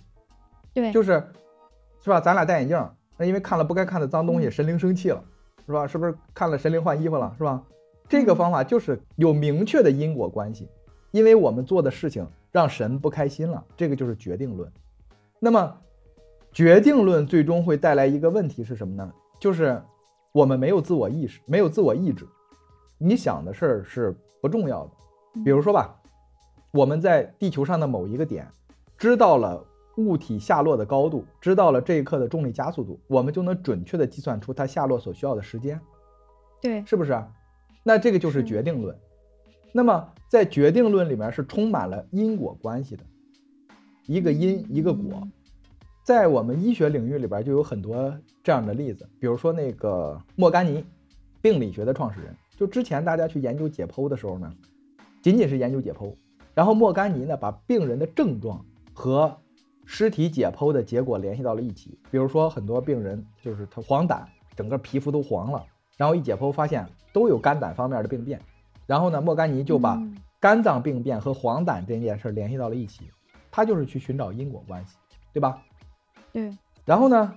[0.74, 1.22] 对，就是
[2.02, 2.20] 是吧？
[2.20, 2.76] 咱俩戴眼镜。
[3.20, 5.22] 那因为看了不该看的脏东西，神灵生气了，
[5.66, 5.86] 是吧？
[5.86, 7.62] 是不是看了神灵换衣服了，是吧？
[8.08, 10.66] 这个方法就是有明确的因果关系，
[11.10, 14.72] 因为我们做的事情让神不开心了，这个就是决定论。
[15.38, 15.76] 那么，
[16.50, 19.12] 决定论最终会带来一个问题是什么呢？
[19.38, 19.78] 就是
[20.32, 22.26] 我们没有自我意识，没有自我意志，
[22.96, 24.90] 你想的事儿是不重要的。
[25.44, 25.94] 比如说吧，
[26.72, 28.48] 我们在地球上的某一个点，
[28.96, 29.62] 知道了。
[29.96, 35.80] 物体下落的高度，知道了这一刻的重力加速度，我们就能准确的计算出它下落所需要的时间，
[36.60, 37.22] 对，是不是？
[37.82, 38.96] 那这个就是决定论。
[39.72, 43.04] 那么在决定论里面是充满了因果关系的，
[44.06, 45.26] 一个因一个果。
[46.02, 50.84] 在我们医学领域里边就有很多这样的例子，比如说那个莫甘尼，
[51.40, 52.34] 病理学的创始人。
[52.56, 54.52] 就之前大家去研究解剖的时候呢，
[55.22, 56.12] 仅仅是研究解剖，
[56.52, 59.38] 然后莫甘尼呢把病人的症状和
[59.92, 64.22] 尸体解剖的结果联系到了一起，比如说很多病人就是他黄疸，
[64.54, 68.40] 整个皮肤都黄了，然后一解剖发现都有肝胆方面的病变，
[68.86, 70.00] 然后呢，莫甘尼就把
[70.38, 73.10] 肝脏病变和黄疸这件事联系到了一起，
[73.50, 74.96] 他就是去寻找因果关系，
[75.32, 75.60] 对吧？
[76.32, 76.56] 对。
[76.84, 77.34] 然后呢，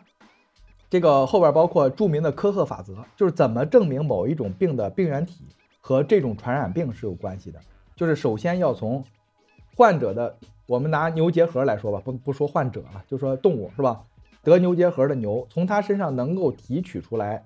[0.91, 5.43] 这个后边包括著名的科赫法则，就是怎么证明某一种病的病原体
[5.81, 7.59] 和这种传染病是有关系的，
[7.95, 9.03] 就是首先要从
[9.75, 10.37] 患者的。
[10.65, 14.01] 我们拿牛结核来说吧，不不说患者了，就说动物是吧？
[14.41, 17.43] 得牛结核的牛，从它身上能够提取出来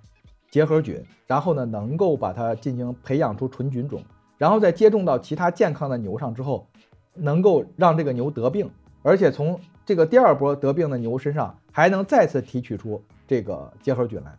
[0.52, 4.04] 结核菌，然后呢，能够把它进行培养出纯菌种，
[4.38, 6.68] 然后再接种到其他健康的牛上之后，
[7.16, 8.70] 能够让这个牛得病，
[9.02, 14.38] 而且从这个第二波得病的牛身上还能再次提取出这个结核菌来，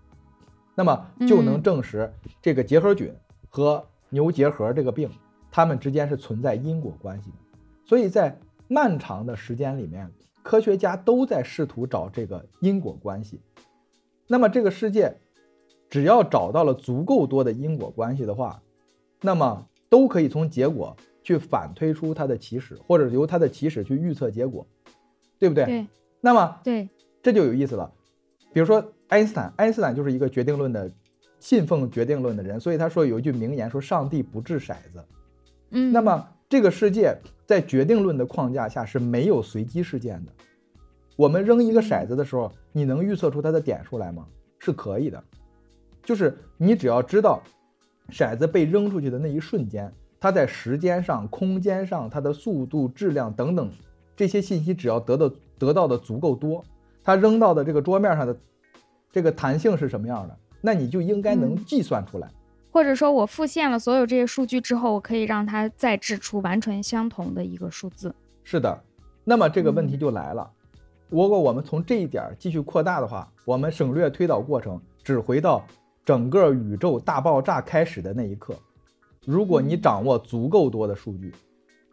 [0.76, 3.12] 那么就能证实这个结核菌
[3.50, 5.10] 和牛结核这个病，
[5.50, 7.36] 它们之间是存在因果关系的，
[7.88, 8.38] 所以在。
[8.70, 10.12] 漫长的时间里面，
[10.42, 13.40] 科学家都在试图找这个因果关系。
[14.26, 15.16] 那么，这个世界
[15.88, 18.60] 只要找到了足够多的因果关系的话，
[19.22, 24.66] 那么都可以从结果去反推出它的起始，或者由它的起始去预测结果，
[25.38, 25.64] 对不对？
[25.64, 25.86] 对
[26.20, 26.90] 那么对，
[27.22, 27.90] 这就有意思了。
[28.52, 30.92] 比如说爱因斯坦，爱因斯坦就是一个决定论的
[31.40, 35.02] 信奉决定论的人，所以他说有一句名言说：“上帝不掷骰子。”
[35.72, 40.32] 嗯，那么这个世界在决定论的框架下是没有随机事件的。
[41.14, 44.26] 我们扔一个骰子的时候，你能预测出它的点数来吗？
[44.58, 45.22] 是可以的，
[46.02, 47.42] 就是你只要知道
[48.10, 53.70] 骰子被扔出去的那一瞬间，它在时间上、空间上，它的速度、质量等等
[54.16, 56.64] 这些信息，只要得到得到的足够多，
[57.04, 58.36] 它扔到的这个桌面上的
[59.12, 62.30] 这个弹性是什么样的，那你就应该能嗯计算出来。
[62.78, 68.14] 或者说我复现了所有这些数据之后，我可以让它再制出完全相同的一个数字。
[68.44, 68.80] 是的，
[69.24, 70.48] 那么这个问题就来了。
[71.08, 75.66] 如果我们从这一点儿继续扩大的话，我们省略推导过程，只回到
[76.04, 78.54] 整个宇宙大爆炸开始的那一刻。
[79.26, 81.34] 如果你掌握足够多的数据，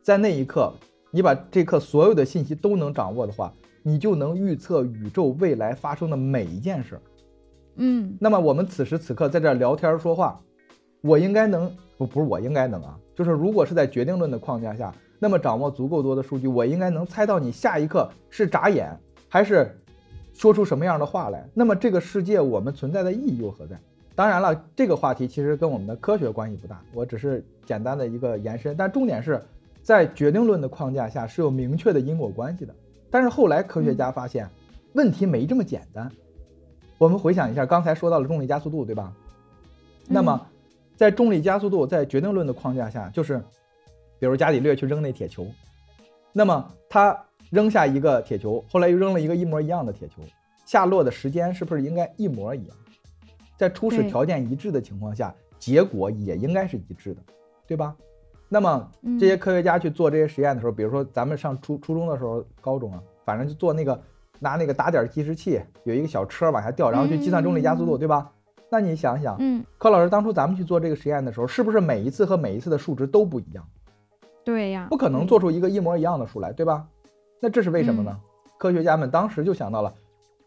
[0.03, 0.71] 在那一刻，
[1.09, 7.01] 你把这刻所有的信息都能掌握的话，你就能预测宇宙未来发生的每一件事儿。
[7.77, 10.39] 嗯那么我们此时此刻在这儿聊天说话，
[11.05, 18.89] 我应该能不不是我应该能啊，就是如果是在决定论的框架下，那么掌握足够多的数据，我应该能猜到你下一刻是眨眼
[19.29, 19.77] 还是
[20.33, 21.47] 说出什么样的话来。
[21.53, 23.79] 那么这个世界我们存在的意义又何在？
[24.15, 28.75] 当然了，这个话题其实跟我们的科学关系不大，我只是简单的一个延伸。
[28.75, 29.39] 但重点是
[29.83, 32.73] 在决定论的框架下是有明确的因果关系的。
[33.11, 34.49] 但是后来科学家发现，
[34.93, 36.09] 问题没这么简单。
[36.97, 39.13] 我们回想一下，刚才说到了重力加速度，对吧？
[40.07, 40.47] 那么，
[40.95, 43.41] 在重力加速度在决定论的框架下，就是，
[44.19, 45.45] 比如伽利略去扔那铁球，
[46.31, 47.17] 那么他
[47.49, 50.21] 扔下一个铁球，后来又扔了一个一模一样的铁球，
[50.65, 52.75] 下落的时间是不是应该一模一样？
[53.57, 57.21] 在初始条件一致的情况下，结果也应该是一致的，
[57.67, 57.95] 对吧？
[58.47, 63.99] 那么嗯这些科学家去做这些实验的时候，比如说咱们上初初中的时候、高中啊，反正就做那个
[64.39, 68.31] 拿那个打点计时器，有一个小车往下掉，然后去计算重力加速度，嗯对吧？
[68.69, 73.65] 那你想想，嗯，柯老师当初咱们去做这个实验的时候，是不是每一次和每一次的数值都不一样？
[74.43, 76.87] 对呀，不可能做出一个一模一样的数来，对吧？
[77.39, 78.19] 那这是为什么嗯呢？
[78.57, 79.93] 科学家们当时就想到了，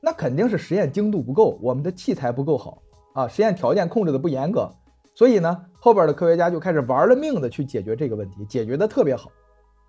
[0.01, 4.71] 那肯定是实验精度不够，我们的器材不够好啊，实验条件控制的不严格。
[5.15, 9.33] 所以呢，后边的科学家就开始玩了命的去解决这个问题，解决的特别好，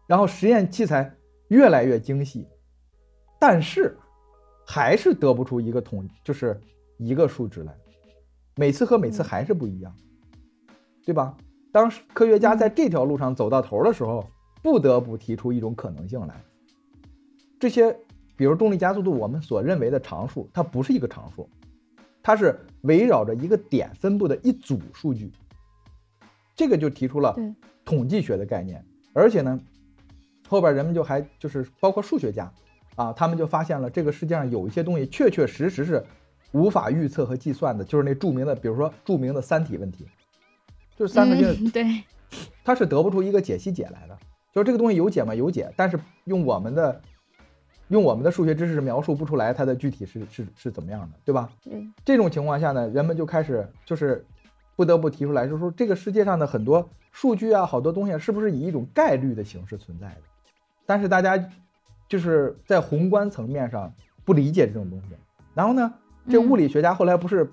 [0.08, 1.16] 然后实验器材
[1.50, 2.48] 越来越精细，
[3.40, 3.96] 但是
[4.66, 6.60] 还是得不出一个统，就是
[6.98, 7.72] 一个数值来，
[8.60, 9.96] 每次和每次嗯还是不一样，
[11.06, 11.34] 对吧？
[11.72, 14.26] 当科学家在这条路上走到头的时候，
[14.62, 16.36] 不得不提出一种可能性来。
[17.58, 17.98] 这些，
[18.36, 21.50] 比如重力加速度，我们所认为的常数，它不是一个常数，
[22.22, 25.32] 它是围绕着一个点分布的一组数据。
[26.54, 27.34] 这个就提出了
[27.86, 28.84] 统计学的概念，
[29.14, 29.58] 而且呢，
[30.50, 32.52] 后边人们就还就是包括数学家
[32.98, 36.04] 啊，他们就发现了这个世界上有一些东西确确实实是
[36.52, 40.08] 无法预测和计算的，就是那著名的，比如说著名的三体问题，
[40.96, 41.48] 就是三个性。
[41.60, 42.04] 嗯、对，
[42.64, 44.18] 它是得不出一个解析解来的。
[44.52, 45.36] 就是这个东西有解吗？
[45.36, 47.02] 有解，但是用我们的
[47.90, 51.50] 用我们的数学知识描述不出来它的具体是是是怎么样的，对吧？
[51.70, 54.26] 嗯，这种情况下呢，人们就开始就是
[54.76, 60.22] 不得不提出来，就是说这个世界上的很多数据啊，好多东西是不是以一种概率的形式存在的？
[60.88, 61.38] 但是大家
[62.08, 63.94] 就是在宏观层面上
[64.26, 65.16] 不理解这种东西。
[65.54, 65.94] 然后呢，
[66.30, 67.52] 这物理学家后来不是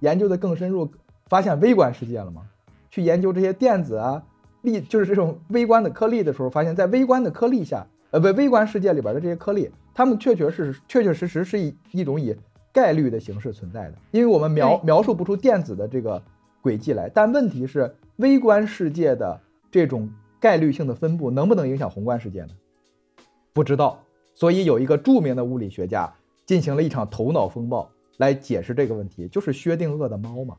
[0.00, 0.88] 研究的更深入，
[1.26, 2.42] 发现微观世界了吗？
[2.90, 4.22] 去研究这些电子啊。
[4.62, 12.36] 粒就是这种微观的颗粒的时候，发现，在微观的颗粒下，呃，不，微观世界里边的这些颗粒，它们确确实实、确确实实是一一种以
[12.72, 16.20] 概率的形式存在的，因为我们描描述不出电子的这个
[16.60, 17.08] 轨迹来。
[17.08, 20.10] 但问题是，微观世界的这种
[20.40, 22.50] 概率性的分布能不能影响宏观世界呢？
[23.52, 24.00] 不知道。
[24.34, 26.12] 所以有一个著名的物理学家
[26.46, 27.88] 进行了一场头脑风暴
[28.18, 30.56] 来解释这个问题，就是薛定谔的猫嘛，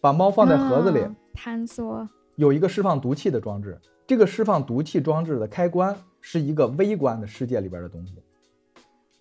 [0.00, 2.08] 把猫放在盒子里，啊、坍缩。
[2.36, 8.14] 有一个释放毒气的装置，这个释放毒气装置的开关是一个微观的世界里边的东西，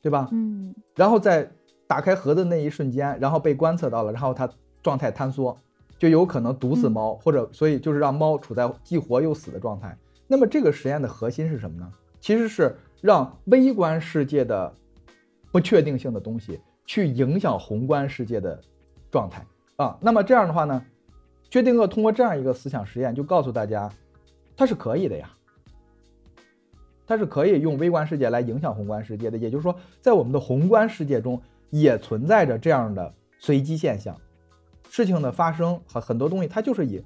[0.02, 0.28] 对吧？
[0.32, 0.74] 嗯。
[0.96, 1.50] 然后在
[1.88, 4.50] 打开盒子那一瞬间，然后被观测到了，然后它
[4.82, 5.56] 状态坍缩，
[6.00, 9.96] 就有可能毒死猫，嗯、或者所以就是让猫处在既活又死的状态。
[10.26, 11.92] 那么这个实验的核心是什么呢？
[12.22, 14.74] 其实是让微观世界的
[15.52, 16.60] 不确定性的东西
[16.92, 18.62] 去影响宏观世界的
[19.10, 19.46] 状态
[19.78, 19.98] 啊。
[20.02, 20.86] 那么这样的话呢？
[21.50, 23.90] 薛定谔通过这样一个思想实验，就告诉大家，
[24.58, 25.30] 它是可以的呀，
[27.08, 29.38] 它是可以用微观世界来影响宏观世界的。
[29.38, 34.20] 也就是说，在我们的宏观世界中，也存在着这样的随机现象，
[34.90, 37.02] 事情的发生和很多东西，它就是以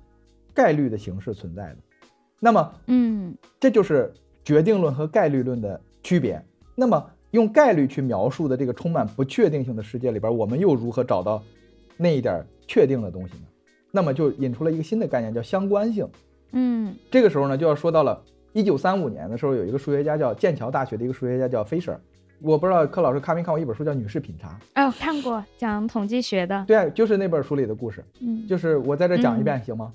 [0.52, 1.78] 概率的形式存在的。
[2.40, 4.12] 那么，嗯这就是
[4.44, 6.44] 决定论和概率论的区别。
[6.74, 11.44] 那么，用概率去描述的这个充满不确定性的世界里边，我们又如何找到
[11.98, 13.44] 那一点确定的东西呢？
[13.92, 16.08] 那么就引出了一个新的概念，叫相关性。
[16.54, 18.22] 嗯这个时候呢，就要说到了
[18.54, 21.98] 一九三五年的时候，有一个数学家叫剑桥大学的一个数学家叫 Fisher。
[22.42, 24.58] 我不知道柯老师看没看过一本书叫《女士品茶》？
[24.88, 28.04] 哦，看过讲统计学的，对啊，就是那本书里的故事。
[28.22, 29.92] 嗯，就是我在这讲一遍、行吗？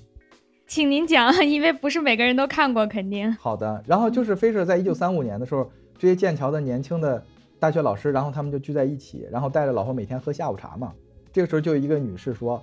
[0.67, 3.31] 请您讲，因为不是每个人都看过，肯定。
[3.33, 3.83] 好的。
[3.85, 5.69] 然后就是菲舍在一九三五年的时候，
[6.01, 7.23] 这些剑桥的年轻的
[7.59, 10.91] 大学老师，然后他们就聚在一起，然后带着老婆每天喝下午茶嘛。
[11.31, 12.59] 这个时候就有一个女士说，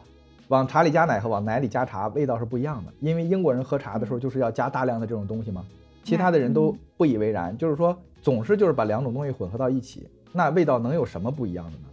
[0.49, 5.64] 往茶里加奶和往奶里加茶味道是不一样的，因为英国人喝茶的时候就是要加大量的这种东西嘛，
[6.03, 11.84] 其他的人都不以为然，就是说总是就是把两种东西混合到一起，那味道能有什么不一样的呢？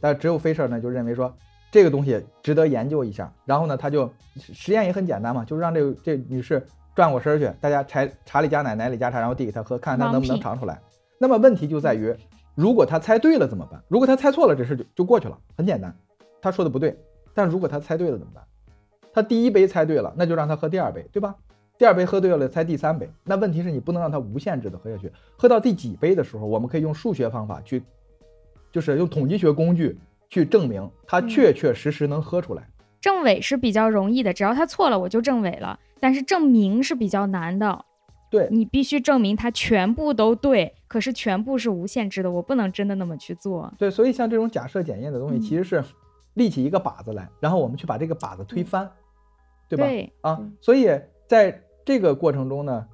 [0.00, 1.30] 但只有菲舍呢就认为说
[1.70, 10.80] 这个东西值得研究一下，然后呢他就实验也很简单嘛，就是让这个这女士转过身去，大家茶茶里加奶，奶里加茶，然后递给她喝，看看她能不能尝出来。
[11.18, 12.14] 那么问题就在于，
[12.54, 13.82] 如果他猜对了怎么办？
[13.88, 15.94] 如果他猜错了，这事就就过去了，很简单。
[16.40, 16.98] 他说的不对，
[17.34, 18.44] 但如果他猜对了怎么办？
[19.12, 21.34] 他第一杯猜对了，那就让他喝第二杯，对吧？
[21.78, 23.10] 第二杯喝对了，猜第三杯。
[23.24, 25.10] 那问题是你不能让他无限制的喝下去。
[25.36, 27.82] 喝到第几杯的时候，我们可以用数学方法去，
[28.70, 29.98] 就是用统计学工具
[30.28, 32.68] 去证明他确确实实能喝出来。
[33.00, 35.78] 证伪是比较容易的，只要他错了，我就证伪了。
[36.00, 37.84] 但是证明是比较难的，
[38.28, 43.72] 对，你必须证明它全部都对，可是全部是无限制的，我不能真的那么去做。
[43.78, 45.84] 对，所以像这种假设检验的东西，嗯其实是
[46.34, 48.90] 立起一个靶子来，然后我们去把这个靶子推翻，
[49.68, 49.86] 对吧？
[49.86, 50.88] 对啊嗯，所以
[51.26, 52.86] 在这个过程中呢，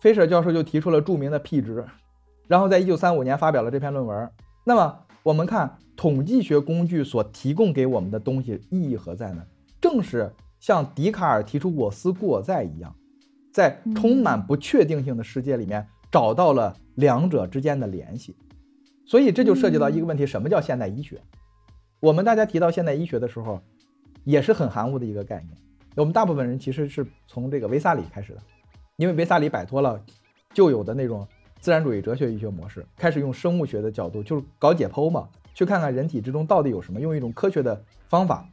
[0.00, 1.84] 菲舍教授就提出了著名的 P 值，
[2.48, 4.30] 然后在一九三五年发表了这篇论文。
[4.64, 9.44] 那么我们看统计学工具所提供给我们的东西意义何在呢？
[9.80, 12.94] 正是像笛卡尔提出“我思故我在”一样，
[13.52, 18.36] 在充满不确定性的世界里面找到了两者之间的联系。
[19.04, 21.20] 所以这就涉及到一个问题：什么叫现代医学？
[21.98, 23.60] 我们大家提到现代医学的时候，
[24.24, 25.56] 也是很含糊的一个概念。
[25.96, 28.40] 我们大部分人其实是从这个维萨里开始的，
[28.96, 30.00] 因为维萨里摆脱了
[30.54, 31.26] 旧有的那种
[31.58, 38.48] 自然主义哲学医学模式，开始用生物学的角度，就是搞解剖嘛，去看看人体之中到底有什么，用一种科学的方法，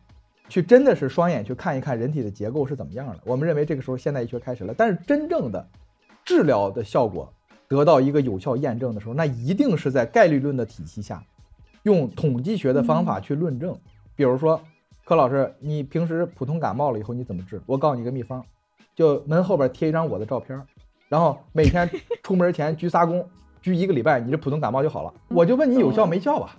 [0.49, 3.19] 去真的是双眼去看一看人体的结构是怎么样的。
[3.25, 5.67] 我们认为这个时候现代医学开始了，但是真正的
[6.23, 7.31] 治疗的效果
[7.67, 11.21] 得到一个有效验证的时候，那一定是在概率论的体系下，
[11.83, 13.77] 用统计学的方法去论证。
[14.15, 14.61] 比如说，
[15.03, 17.61] 柯老师，你平时普通感冒了以后你怎么治？
[17.65, 18.43] 我告诉你一个秘方，
[18.95, 20.61] 就门后边贴一张我的照片，
[21.09, 21.89] 然后每天
[22.23, 23.25] 出门前鞠仨躬，
[23.61, 25.13] 鞠一个礼拜，你这普通感冒就好了。
[25.29, 26.55] 我就问你有效没效吧？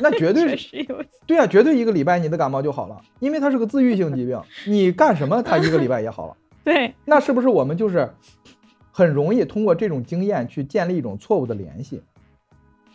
[0.00, 0.86] 那绝对是。
[1.26, 6.36] 对啊，绝对一个礼拜你的感冒就好了，因为它是个自愈性疾病， 你干什么它一个礼拜也好了。
[6.64, 8.10] 对，那是不是我们就是
[8.90, 12.02] 很容易通过这种经验去建立一种错误的联系？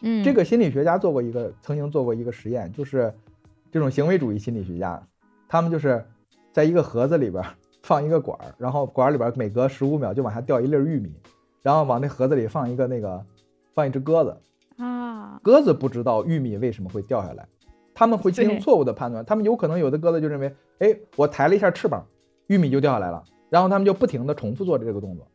[0.01, 3.13] 嗯，这个心理学家做过一个，曾经做过一个实验，就是
[3.71, 5.01] 这种行为主义心理学家，
[5.47, 6.03] 他们就是
[6.51, 7.43] 在一个盒子里边
[7.83, 11.11] 放一个管儿，然后管儿里边每隔十五秒就往下掉一粒玉米，
[11.61, 13.23] 然后往那盒子里放一个那个
[13.73, 14.37] 放一只鸽子，
[14.77, 17.47] 啊，鸽子不知道玉米为什么会掉下来，
[17.93, 22.05] 他们会进行错误的判断，他们有可能有的鸽子就认为，哎，我抬了一下翅膀，
[22.47, 25.27] 玉米就掉下来了，然后他们就不停的重复做这个动作，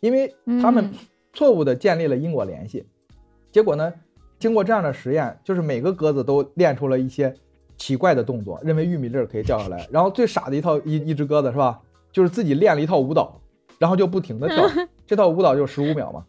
[0.00, 0.92] 因为他们嗯
[1.32, 2.86] 错误的建立了因果联系，
[3.50, 3.92] 结果呢，
[4.38, 7.34] 经过这样的实验，就是每个鸽子都练出了一些
[7.76, 11.80] 奇怪的动作，认为玉米粒儿可以掉下来，然后最傻的一套一一只鸽子是吧，
[12.10, 13.40] 就是自己练了一套舞蹈，
[13.78, 14.64] 然后就不停的跳，
[15.06, 16.24] 这套舞蹈就十五秒嘛。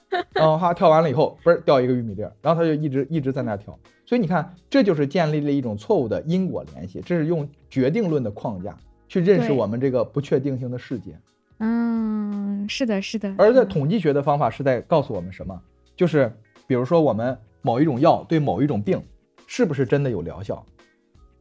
[0.34, 3.78] 然后他跳完了以后，嘣儿掉一个玉米粒儿，然后他就一直一直在那儿跳。
[4.04, 8.76] 所以你看，这就是建立了一种错误的因果联系，这是用决定论的框架
[9.08, 11.18] 去认识我们这个不确定性的世界。
[11.58, 13.34] 嗯，是的，是的。
[13.38, 15.58] 而在统计学的方法是在告诉我们什么？
[15.96, 16.32] 就是
[16.66, 19.00] 比如说我们某一种药对某一种病
[19.46, 20.64] 是不是真的有疗效？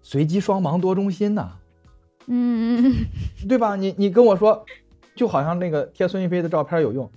[0.04, 1.52] 随机双盲多中心呐、
[2.28, 2.96] 嗯嗯
[3.50, 3.76] 对吧？
[3.76, 4.64] 你你跟我说，
[5.16, 7.10] 就好像那个贴孙一飞的照片有用，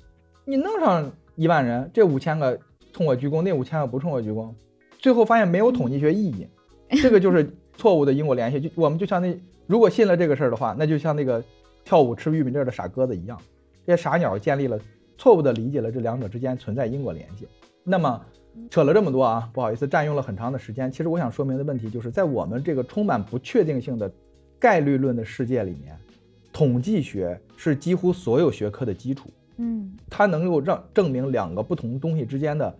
[0.44, 2.58] 你弄上一万人，这五千个
[2.92, 4.52] 冲我鞠躬，那五千个不冲我鞠躬，
[4.98, 6.46] 最后发现没有统计学意义，
[7.02, 8.60] 这个就是错误的因果联系。
[8.60, 11.42] 就我们就像那如果信了这个事儿的话，那就像那个
[11.84, 13.38] 跳舞吃玉米粒儿的傻鸽子一样，
[13.86, 14.78] 这些傻鸟建立了
[15.18, 17.48] 错误的理解了这两者之间存在因果联系。
[17.82, 18.24] 那么
[18.70, 20.90] 扯了这么多啊，不好意思，占用了很长的时间。
[20.90, 24.10] 其实我想说明的问题就是在我们这个充满不确定性的
[24.58, 25.98] 概率论的世界里面，
[26.52, 32.74] 统计学是几乎所有学科的基础，嗯它能够让证明两个不同东西之间的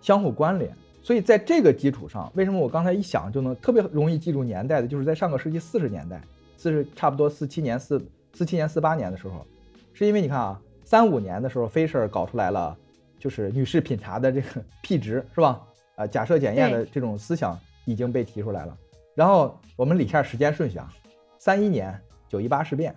[0.00, 0.70] 相互关联。
[1.02, 6.20] 所以在这个基础上，为什么我刚才一想就能特别容易记住年代的，就是在上个世纪四十年代，
[6.56, 9.46] 四十差不多四七年、四四七年、四八年的时候，
[9.92, 12.76] 是因为你看啊，三五年的时候，菲舍尔搞出来了，
[13.20, 15.62] 就是女士品茶的这个 P 值是吧？
[15.94, 18.76] 啊，假设检验的这种思想已经被提出来了。
[19.14, 20.92] 然后我们理一下时间顺序啊，
[21.38, 21.96] 三一年
[22.28, 22.92] 九一八事变，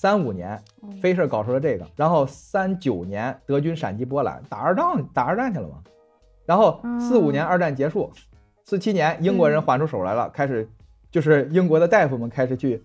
[0.00, 0.58] 三五年
[1.02, 5.74] 菲舍尔搞出了这个，然后三九年德军闪击波兰，打二仗打二战去了嘛。
[6.46, 8.10] 然后四五年二战结束，
[8.64, 10.66] 四七年英国人还出手来了，开始
[11.10, 12.82] 就是英国的大夫们开始去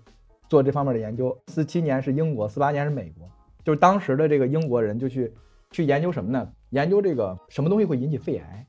[0.50, 1.34] 做这方面的研究。
[1.48, 3.26] 四七年是英国，四八年是美国，
[3.64, 5.34] 就是当时的这个英国人就去
[5.72, 6.46] 去研究什么呢？
[6.72, 8.68] 研究这个什么东西会引起肺癌。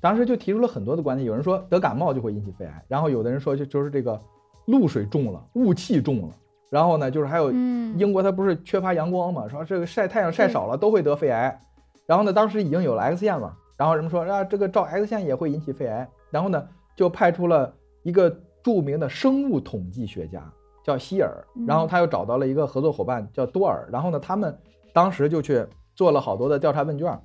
[0.00, 4.20] 当时就提出了很多的观点，有人说得感冒就会引起肺癌，然后有的人说就就是这个
[4.64, 6.34] 露水重了，雾气重了，
[6.70, 11.60] 然后呢就是还有英国它不是缺乏阳光嘛，说这个晒太阳晒少了都会得肺癌，
[12.06, 18.30] 然后呢当时已经有了 X 线了，然后人们说啊这个照 X 线也会引起肺癌，然后呢就派出了一个
[18.62, 20.42] 著名的生物统计学家
[20.84, 24.56] 叫希尔，然后他又找到了一个合作伙伴叫多尔，然后呢他们
[24.92, 25.64] 当时就去
[25.94, 27.18] 做了好多的调查问卷，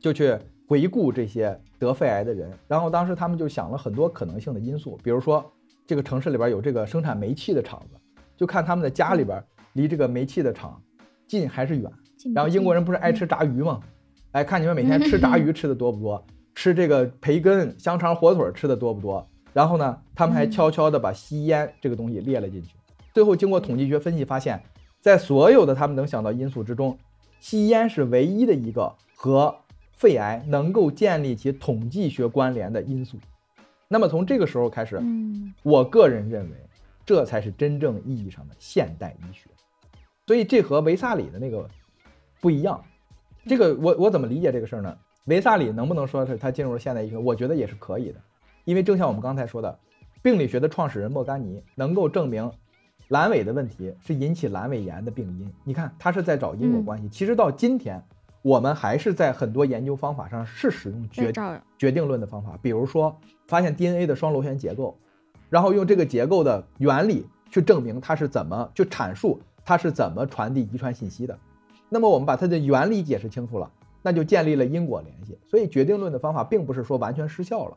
[0.00, 0.38] 就去。
[0.70, 5.42] 回顾这些得肺癌的人，然后当时他们就想了很多可能性的因素，比如说
[5.86, 7.98] 这个城市里边有这个生产煤气的厂子，
[8.38, 10.80] 就看他们的家里边离这个煤气的厂
[11.26, 11.92] 近还是远。
[12.34, 13.78] 然后英国人不是爱吃炸鱼吗？
[14.32, 16.24] 哎，看你们每天吃炸鱼吃的多不多，
[16.54, 19.28] 吃这个培根、香肠、火腿吃的多不多？
[19.52, 22.70] 然后呢，他们还悄悄的把吸烟这个东西列了进去。
[23.12, 24.62] 最后经过统计学分析发现，
[25.00, 26.96] 在所有的他们能想到因素之中，
[27.40, 29.54] 吸烟是唯一的一个和。
[29.90, 33.18] 肺癌能够建立起统计学关联的因素，
[33.88, 36.56] 那么从这个时候开始，嗯，我个人认为，
[37.08, 39.48] 这才是真正意义上的现代医学。
[40.26, 41.66] 所以这和维萨里的那个
[42.38, 42.84] 不一样。
[43.46, 44.94] 这个我我怎么理解这个事儿呢？
[45.24, 47.16] 维萨里能不能说是他进入了现代医学？
[47.16, 48.20] 我觉得也是可以的，
[48.66, 49.78] 因为正像我们刚才说的，
[50.20, 52.52] 病理学的创始人莫甘尼能够证明
[53.08, 55.50] 阑尾的问题是引起阑尾炎的病因。
[55.64, 57.08] 你看他是在找因果关系。
[57.08, 58.04] 其实到今天。
[58.40, 61.32] 我们还是在很多研究方法上是使用决
[61.76, 63.14] 决定论的方法，比如说
[63.48, 64.96] 发现 DNA 的双螺旋结构，
[65.48, 71.38] 然后用这个结构的原理去证明它是怎么去阐述它是怎么传递遗传信息的。
[71.88, 73.70] 那么我们把它的原理解释清楚了，
[74.02, 75.38] 那就建立了因果联系。
[75.46, 77.76] 所以决定论的方法并不是说完全失效了，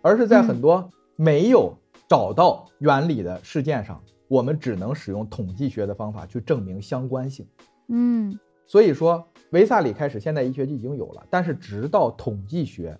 [0.00, 1.72] 而是在很多没有
[2.08, 7.46] 找到原理的事件上，我们只能使用统计学的方法去证明相关性。
[7.88, 8.38] 嗯。
[8.64, 11.26] 所以说，维萨里开始，现代医学就已经有了。
[11.28, 12.96] 但是，直到统计学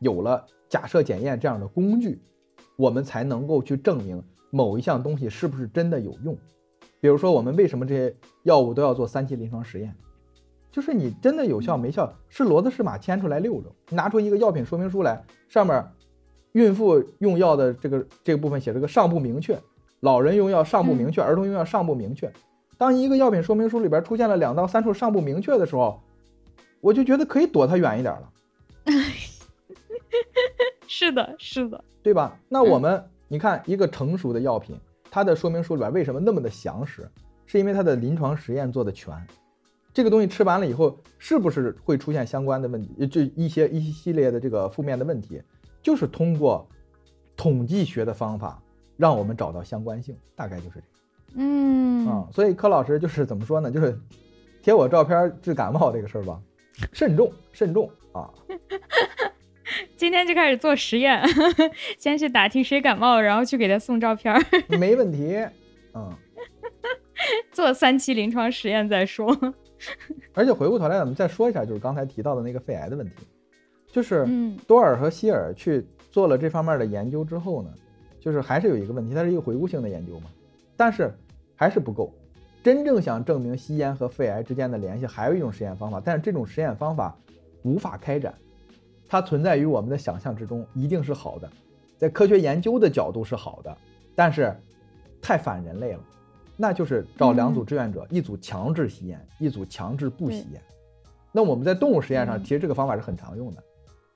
[0.00, 2.20] 有了假设检验这样的工具，
[2.76, 6.36] 我们才能够去证明某一项东西是不是真的有用。
[7.00, 9.94] 比如说，我们为什么这些药物都要做三期临床实验？
[10.72, 13.70] 就是你真的有效没效，是骡子是马牵出来遛着。
[13.90, 15.84] 拿出一个药品说明书来，上面
[16.52, 19.56] 孕妇用药的这个这个部分写了个尚不明确，
[20.00, 22.32] 老人用药尚不明确，儿童用药尚不明确。
[22.76, 26.00] 当一个药品说明书里边出现了两到三处尚不明确的时候，
[26.80, 28.30] 我就觉得可以躲它远一点了。
[30.96, 32.38] 是的，是的，对吧？
[32.48, 34.78] 那我们你看一个成熟的药品，
[35.10, 37.10] 它的说明书里边为什么那么的详实？
[37.46, 39.12] 是因为它的临床实验做的全。
[39.92, 43.08] 这个东西吃完了以后，是不是会出现相关的问题？
[43.08, 45.42] 就一些一系列的这个负面的问题，
[45.82, 46.64] 就是通过
[47.36, 48.62] 统计学的方法
[48.96, 50.86] 让我们找到相关性，大概就是这个。
[51.42, 53.68] 嗯啊，所以柯老师就是怎么说呢？
[53.68, 53.98] 就是
[54.62, 56.40] 贴我照片治感冒这个事儿吧，
[56.92, 58.30] 慎重慎重啊！
[60.04, 61.22] 今天就开始做实验，
[61.98, 64.38] 先去打听谁感冒，然后去给他送照片。
[64.78, 65.34] 没问题，
[65.94, 66.12] 嗯，
[67.50, 69.34] 做三期临床实验再说。
[70.34, 73.14] 而且回过头来，咱们再说一下，就是刚才提到的那个肺癌的问题，
[73.90, 74.28] 就是
[74.66, 77.70] 多尔和希尔去做了这方面的研究之后呢，
[78.20, 80.26] 就是还是有一个问题，它是一个回顾性的研究嘛，
[80.76, 81.10] 但是。
[81.56, 82.12] 还是不够，
[82.64, 87.16] 真正想证明吸烟和肺癌之间的联系，还有一种实验方法，但是这种实验方法
[87.62, 88.34] 无法开展，
[89.08, 91.50] 它存在于我们的想象之中，一定是好的，
[91.96, 93.76] 在科学研究的角度是好的，
[94.14, 94.54] 但是
[95.20, 96.00] 太反人类了，
[96.56, 100.62] 那就是找两组志愿者，一组强制吸烟，一组强制不吸烟。
[101.32, 103.62] 那我们在动物实验上，其实这个方法是很常用的，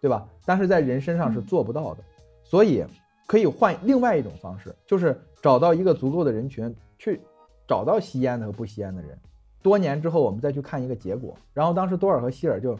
[0.00, 0.26] 对吧？
[0.44, 2.02] 但是在人身上是做不到的，
[2.44, 2.84] 所以
[3.26, 7.20] 可以换另外一种方式，就是找到一个足够的人群去。
[7.66, 9.10] 找到吸烟的和不吸烟的人，
[9.60, 11.36] 多年之后我们再去看一个结果。
[11.52, 12.74] 然后当时多尔和希尔就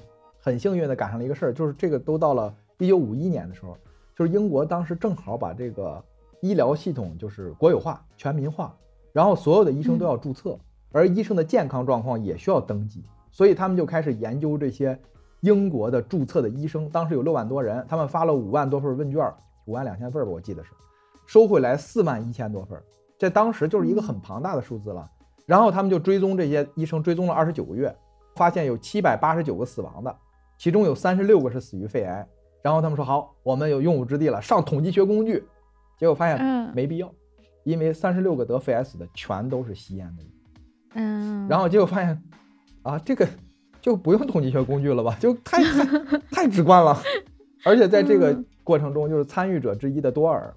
[0.49, 3.77] 很幸运的赶上了一个事儿，就是这个都到了一九五一年的时候，
[4.17, 6.03] 就是英国当时正好把这个
[6.41, 8.75] 医疗系统就是国有化、全民化，
[9.13, 10.59] 然后所有的医生都要注册，
[10.91, 14.99] 而医生的健康状况也需要登记，所以他们就开始研究这些
[15.41, 16.89] 英国的注册的医生。
[16.89, 19.31] 当时有六万多人，他们发了五万多份问卷，
[19.67, 20.71] 五万两千份吧，我记得是，
[21.27, 22.83] 收回来四万一千多份。
[23.19, 25.11] 这当时就是一个很庞大的数字了，
[25.45, 27.95] 然后他们就追踪这些医生，追踪了二十九个月，
[28.37, 30.17] 发现有七百八十九个死亡的，
[30.59, 32.29] 其中有三十六个是死于肺癌。
[32.61, 35.43] 然后他们说好，我们有用武之地了，上统计学工具。
[35.97, 37.11] 结果发现没必要，
[37.65, 40.33] 因为三十六个得肺癌死的全都是吸烟的人。
[40.95, 42.23] 嗯，然后结果发现，
[42.83, 43.27] 啊，这个
[43.81, 45.17] 就不用统计学工具了吧？
[45.21, 47.01] 就太太 太直观了。
[47.65, 50.55] 而且在这个过程中，就是参与者之一的多尔，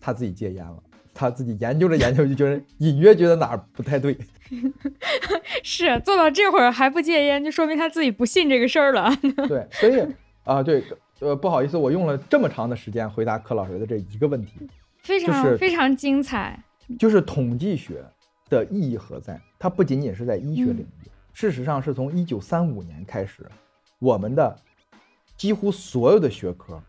[0.00, 0.82] 他自己戒烟了。
[1.14, 4.16] 他自己研究着研究就觉得隐约觉得哪儿不太对。
[5.62, 9.10] 是做到这会儿还不戒烟，就说明他自己不信这个事儿了。
[9.46, 10.06] 对，所以
[10.44, 10.82] 啊，对。
[11.20, 14.52] 呃，不好意思，我用了这么长的时间回答柯老师的这一个问题，
[15.02, 16.58] 非常非常精彩。
[16.98, 18.02] 就是统计学
[18.48, 19.38] 的意义何在？
[19.58, 23.46] 它不仅仅是在医学领域，事实上是从一九三五年开始，
[23.98, 24.56] 我们的
[25.36, 26.82] 几乎所有的学科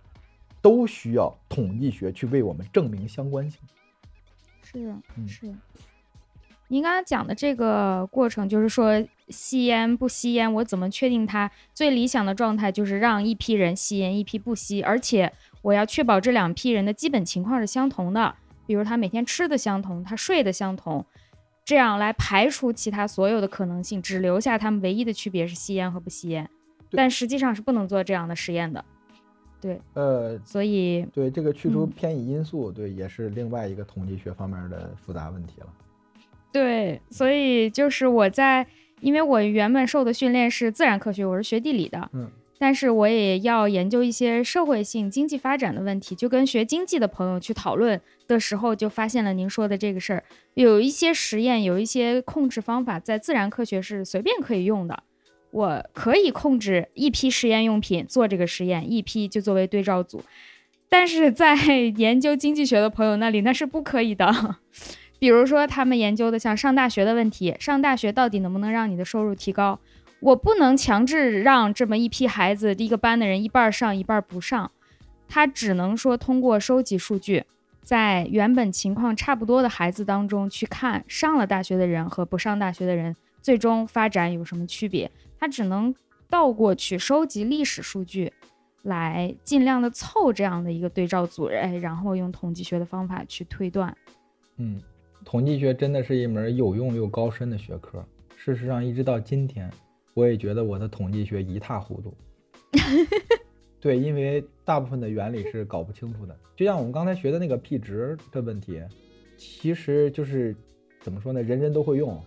[0.61, 3.59] 都需要统计学去为我们证明相关性。
[4.71, 5.53] 是的是的。
[6.69, 12.71] 您刚刚讲的这个过程，就是说吸烟不吸烟，我怎么确定它最理想的状态？
[12.71, 18.33] 就是让一批人吸烟，一批不吸，而且我要确保这两批人的基本情况是相同的，
[18.65, 21.05] 比如他每天吃的相同，他睡的相同，
[21.65, 26.49] 这样来排除其他所有的可能性，只留下他们唯一的区别是吸烟和不吸烟。
[26.91, 28.83] 但实际上是不能做这样的实验的。
[29.61, 35.67] 对，呃，所以对这个去除偏移因素，对，也是另外一个统计学方面的复杂问题了。
[36.51, 38.65] 对，所以就是我在，
[38.99, 50.23] 因为我原本受的训练是自然科学，我是学地理的，嗯，但是我也要研究一些社会性、经济发展的问题，就跟学经济的朋友去讨论的时候，就发现了您说的这个事儿，
[50.55, 55.03] 有一些实验，有一些控制方法，在自然科学是随便可以用的，
[55.51, 60.23] 我可以控制一批实验用品做这个实验，一批就作为对照组，
[60.89, 61.55] 但是在
[61.97, 64.57] 研究经济学的朋友那里，那是不可以的。
[65.19, 69.79] 比如说，他们研究的像上大学的问题，上大学到底能不能让你的收入提高？
[70.21, 74.71] 我不能强制让这么一批孩子，第一个班的人一半上一半不上，
[75.27, 77.43] 他只能说通过收集数据，
[77.83, 85.11] 在原本情况差不多的孩子当中去看上了大学的人和不上大学的人最终发展有什么区别。
[85.41, 85.93] 他只能
[86.29, 88.31] 倒过去收集历史数据，
[88.83, 93.93] 来尽量的凑这样的一个对照组，哎，然后用统计学的方法去推断。
[94.55, 94.81] 嗯。
[95.23, 98.03] 统计学真的是一门有用又高深的学科。
[98.35, 99.71] 事实上，一直到今天，
[100.15, 102.11] 我也觉得我的统计学一塌糊涂。
[103.79, 106.35] 对，因为大部分的原理是搞不清楚的。
[106.55, 108.81] 就像我们刚才学的那个 p 值的问题，
[109.37, 110.55] 其实就是
[111.01, 111.43] 怎么说呢？
[111.43, 112.19] 人人都会用，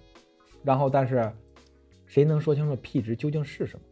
[0.63, 1.29] 然后但是
[2.15, 3.85] 谁能说清楚 p 值究竟是什么？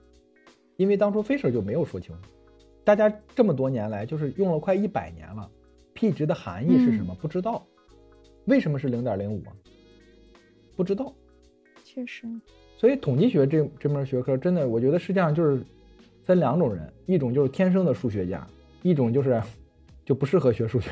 [0.76, 2.28] 因为当初 Fisher 就没有说清楚。
[2.84, 5.50] 大家这么多年来，就是用了快一百年了
[5.92, 7.12] ，p 值的含义是什么？
[7.20, 7.66] 不知道。
[8.44, 9.50] 为什么是零点零五啊？
[10.76, 11.12] 不知道，
[11.82, 12.24] 确实。
[12.76, 15.60] 所以统计学这这门学科真的，我觉得世界上就是
[16.22, 18.46] 分两种人，一种就是天生的数学家，
[18.82, 19.42] 一种就是
[20.06, 20.90] 就不适合学数学。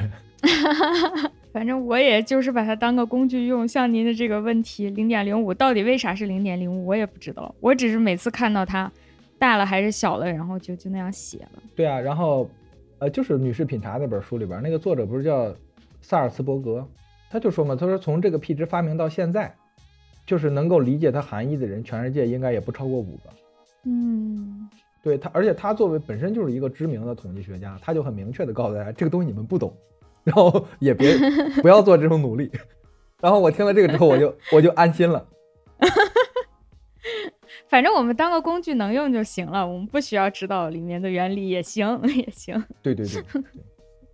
[1.52, 3.66] 反正我也就是把它当个工具用。
[3.66, 7.54] 像您的这个问题，零点零五到底为啥是零点零五，我也不知道。
[7.60, 8.90] 我只是每次看到它
[9.38, 11.62] 大了还是小了，然后就就那样写了。
[11.74, 12.48] 对啊，然后
[12.98, 15.54] 呃，就是《女士品茶》那本书里边那个作者不是叫
[16.00, 16.86] 萨尔茨伯格？
[17.30, 19.54] 他就说嘛，他说从这个 p 值发明到现在，
[20.26, 23.30] 就是能够理解它含义的人，全世界应该也不超过五个。
[23.84, 24.68] 嗯，
[25.02, 29.72] 对他，而且他作为本身就是一个知名的统计学家，他就很明确的告诉大家，这个东西你们不懂，
[30.30, 31.16] 然后也别
[31.60, 32.50] 不要做这种努力。
[33.20, 35.26] 然后我听了这个之后，我就我就安心了。
[37.68, 42.62] 反正我们当个工具能用就行了，我们不需要知道里面的原理也行 也行。
[42.82, 43.22] 对对对，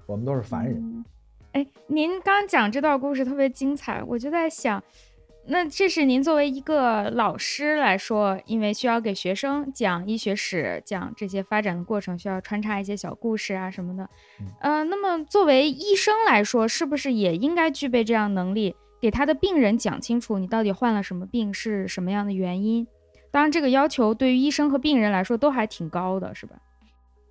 [0.06, 1.04] 我们都是凡人。
[1.52, 4.82] 哎，您刚讲这段故事特别精彩，我就在想，
[5.48, 14.08] 那这是您作为一个老师来说，因为需要给学生讲医学史，讲这些发展的过程，需要穿插一些小故事啊什么的。
[14.60, 22.84] 呃，那么作为医生来说，是不是也应该具备这样能力，给他的病人讲清楚你到底患了什么病，是什么样的原因？
[23.30, 26.56] 当然，这个要求对于医生和病人来说都还挺高的，是吧？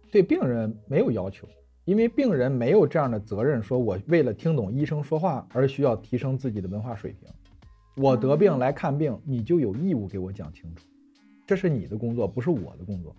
[0.09, 1.47] 对病人没有要求。
[1.83, 7.29] 因为病人没有这样的责任，说我为了听懂医生说话而需要提升自己的文化水平。
[7.95, 10.85] 我得病来看病，你就有义务给我讲清楚，
[11.47, 13.15] 这是你的工作，不是我的工作，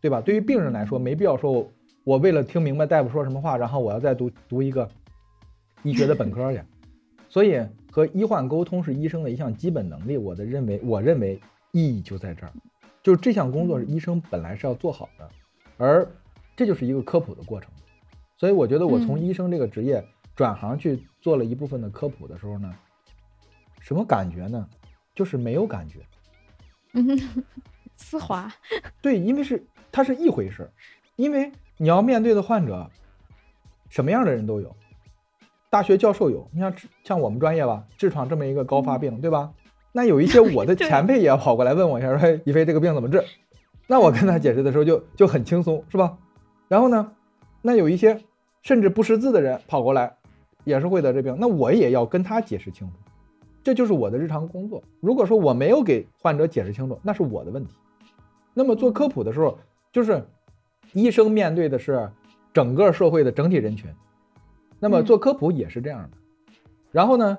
[0.00, 0.20] 对吧？
[0.20, 1.70] 对于病人来说，没必要说，
[2.02, 4.88] 我为了听明白大夫说什么话，然后我要再读读一个
[5.82, 6.60] 医学的本科去。
[7.28, 10.16] 所以和医患沟通是医生的一项基本能力。
[10.16, 11.40] 我的认为，我认为
[11.70, 12.52] 意义就在这儿，
[13.04, 15.30] 就是这项工作是医生本来是要做好的，
[15.78, 16.04] 而
[16.56, 17.70] 这就是一个科普的过程。
[18.36, 20.04] 所以我觉得，我从医生这个职业
[20.34, 22.74] 转行去做了一部分的科普的时候呢，
[23.80, 24.64] 什么感觉呢？
[25.12, 25.98] 就是没有感觉。
[26.92, 27.18] 嗯，
[27.96, 28.50] 丝滑。
[29.02, 30.70] 对，因为是它是一回事儿，
[31.16, 32.88] 因为你要面对的患者，
[33.88, 34.74] 什么样的人都有，
[35.68, 36.72] 大学教授有，你像
[37.04, 39.52] 像我们专业吧，痔疮这么一个高发病，对吧？
[39.92, 43.24] 那有一些我的 前辈也要跑过来问我一下，说一飞这个病怎么治？
[43.86, 46.16] 那我跟他解释的时候就就很轻松，是吧？
[46.68, 47.12] 然后呢，
[47.60, 48.22] 那有一些
[48.62, 50.16] 甚至不识字的人跑过来，
[50.62, 52.94] 也是会得这病，那我也要跟他解释清楚，
[53.62, 54.82] 这就是我的日常工作。
[55.00, 57.74] 如果说我没有给患者解释清楚，那是我的问题。
[58.54, 59.58] 那么做科普的时候，
[59.92, 60.24] 就是
[60.92, 62.10] 医生面对的是
[62.52, 63.88] 整个社会的整体人群，
[64.78, 66.16] 那么做科普也是这样的。
[66.90, 67.38] 然后呢？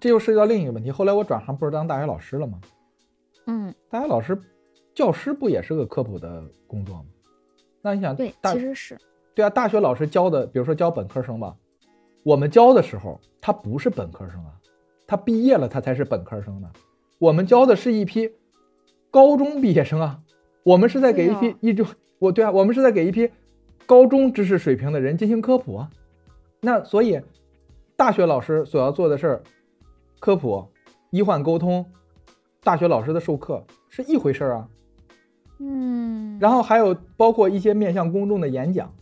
[0.00, 0.92] 这又涉及到另一个问题。
[0.92, 2.60] 后来我转行不是当大学老师了吗？
[3.46, 4.40] 嗯，大学老师、
[4.94, 7.06] 教师不也是个科普的工作吗？
[7.82, 8.96] 那你想，对，其实是
[9.34, 9.50] 对啊。
[9.50, 11.56] 大学老师教的，比如说教本科生吧，
[12.22, 14.54] 我们教的时候他不是本科生啊，
[15.08, 16.70] 他毕业了他才是本科生呢。
[17.18, 18.30] 我们教的是一批
[19.10, 20.20] 高中毕业生啊，
[20.62, 21.84] 我们是在给一批一种，
[22.20, 23.28] 我对啊，我们是在给一批
[23.86, 25.90] 高中知识水平的人进行科普啊。
[26.60, 27.20] 那所以，
[27.96, 29.42] 大学老师所要做的事儿。
[30.20, 30.66] 科普、
[31.10, 31.86] 医患沟通，
[32.64, 34.68] 大学老师的授课是一回事儿啊。
[35.60, 38.92] 嗯，然后还有包括一些面向公众的演讲，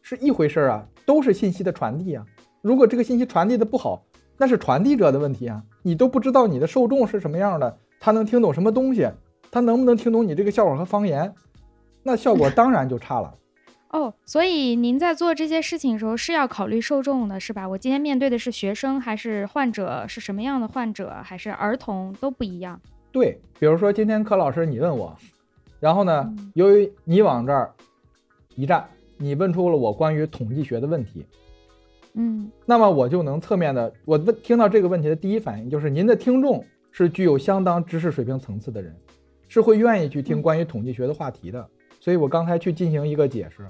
[0.00, 2.24] 是一回事儿啊，都是信息的传递啊。
[2.62, 4.02] 如果这个信息传递的不好，
[4.40, 5.62] 那是传递者的问题啊。
[5.82, 9.06] 你都不知道你的受众是什么样的，他能听懂什么东西，
[9.50, 11.34] 他能不能听懂你这个笑话和方言，
[12.02, 13.34] 那效果当然就差了。
[13.92, 17.68] 哦，所以您在做这些事情的时候是要考虑受众的，是吧？
[17.68, 20.06] 我今天面对的是学生还是患者？
[20.08, 21.16] 是什么样的患者？
[21.22, 22.80] 还是儿童都不一样。
[23.12, 25.16] 对，比如说今天柯老师你问我，
[25.80, 27.72] 然后呢，由于你往这儿
[28.54, 31.26] 一站，你问出了我关于统计学的问题，
[32.14, 38.94] 嗯，那么我就能侧面的，我问听到这个问题的第一反应就是您的听众是具有相当知识水平层次的人，
[39.48, 41.66] 是会愿意去听关于统计学的话题的，
[42.00, 43.64] 所以我刚才去进行一个解释。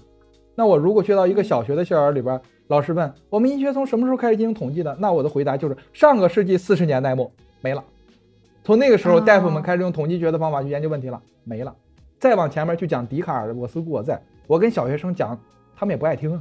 [0.55, 4.97] 那我如果去到一个小学的校园里边，老师问我们医学从什么时候开始进行统计的？
[5.01, 7.31] 那我的回答就是上个世纪四十年代末
[7.61, 7.83] 没了。
[8.63, 11.75] 从那个时候，大夫们开始用统计学的方法去研究问题了，没了。
[12.19, 15.39] 再往前面去讲笛卡尔的“我思故我在”，我跟小学生讲，
[15.75, 16.39] 他们也不爱听。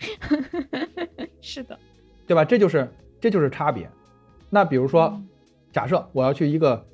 [1.40, 1.78] 是的，
[2.26, 2.44] 对吧？
[2.44, 2.88] 这就是
[3.20, 3.88] 这就是差别。
[4.48, 5.20] 那比如说，
[5.72, 6.84] 假设我要去一个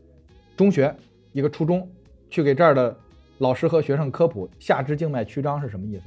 [0.57, 0.95] 中学、
[1.33, 1.89] 一个初中，
[2.29, 2.97] 去给这儿的
[3.39, 6.05] 老师和学生科普下肢静脉曲张是什么意思。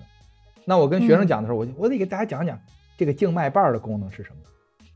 [0.65, 2.59] 那我跟学生讲的时候，我我得给大家讲讲
[2.97, 4.35] 这个静脉瓣的功能是什么。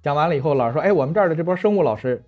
[0.03, 2.21] 讲完了以后，老师说：“哎，我们这儿的这波生物老师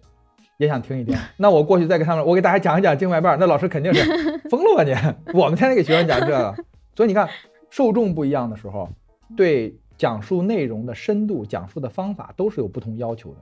[0.58, 1.16] 也想听一听。
[1.38, 3.38] ”那我过去再给他们，我给大家讲一讲静脉瓣。
[3.38, 4.02] 那老师肯定是
[4.50, 4.94] 疯了吧你？
[5.38, 6.56] 我们天天给学生讲这个，
[6.96, 7.30] 所以你看，
[7.70, 8.90] 受众不一样的时候，
[9.36, 13.38] 对讲述内容的深度、讲述的方法都是有不同要求的。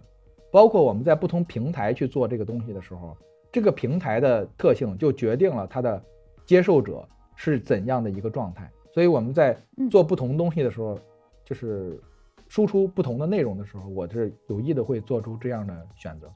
[0.52, 3.18] 包括我们在不同平台去做这个东西的时候，
[3.52, 6.00] 这个平台的特性就决定了它的
[6.46, 8.72] 接受者是怎样的一个状态。
[8.94, 9.58] 所以我们在
[9.90, 11.00] 做不同东西的时候，
[11.44, 12.00] 就是
[12.48, 16.32] 输出不同的内容的时候，我是有意的会做出这样的选择。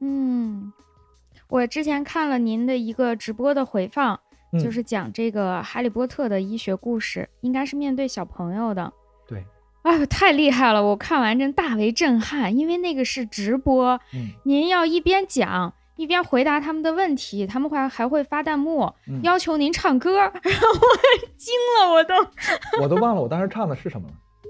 [0.00, 0.72] 嗯，
[1.48, 4.18] 我之前看了您的一个直播的回放，
[4.58, 8.92] 就是讲这个《哈利波特》的医学故事，应该是面对小朋友的。
[9.28, 9.44] 对，
[9.82, 10.82] 哎呦，太厉害了！
[10.82, 14.00] 我看完真大为震撼，因为那个是直播，
[14.44, 15.74] 您要一边讲。
[15.96, 18.90] 一边回答他们的问题，他们会还会发弹幕，
[19.22, 22.14] 要求您唱歌，然 后我惊了，我都
[22.80, 24.14] 我都忘了我当时唱的是什么了。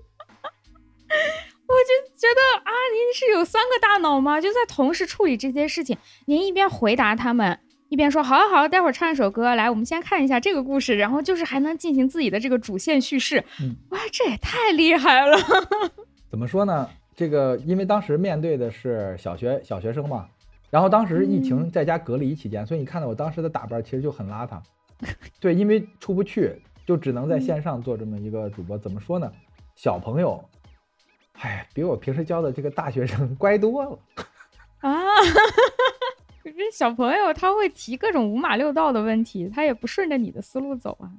[1.10, 4.40] 我就觉得啊，您是有三个大脑吗？
[4.40, 5.98] 就在同时处理这些事情。
[6.26, 7.58] 您一边回答他们，
[7.90, 13.44] 一边说：“好，好，待会儿唱一首歌。”来，我们先看一下这个故事，然后就是还能进行自己的这个主线叙事。
[13.90, 15.36] 哇，这也太厉害了！
[16.30, 16.88] 怎么说呢？
[17.16, 20.26] 这个因为当时面对的是小学小学生嘛。
[20.70, 24.60] 然后当时疫情在家隔离期间，所以你看到我当时的打扮其实就很邋遢。
[25.40, 28.78] 对，因为出不去，就只能在线上做这么一个主播。
[28.78, 29.28] 怎么说呢？
[29.74, 30.42] 小朋友，
[31.40, 33.98] 哎，比我平时教的这个大学生 乖多了。
[34.78, 34.94] 啊，
[36.42, 41.10] 可是小朋友他会提各种五马六道的问题，他也不顺着你的思路走啊。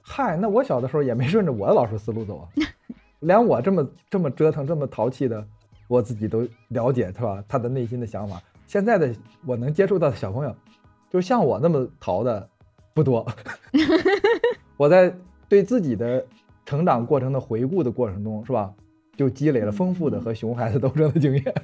[0.00, 2.48] 嗨，那我小的时候也没顺着我的老师思路走啊。
[3.20, 5.44] 连我这么这么折腾、这么淘气的，
[5.88, 7.42] 我自己都了解，是吧？
[7.48, 8.40] 他的内心的想法。
[8.66, 9.14] 现在的
[9.46, 10.54] 我能接触到的小朋友，
[11.10, 12.48] 就像我那么淘的
[12.92, 13.26] 不多。
[14.76, 15.14] 我在
[15.48, 16.24] 对自己的
[16.66, 18.72] 成长过程的回顾的过程中，是吧，
[19.16, 21.54] 就积累了丰富的和熊孩子斗争的经验。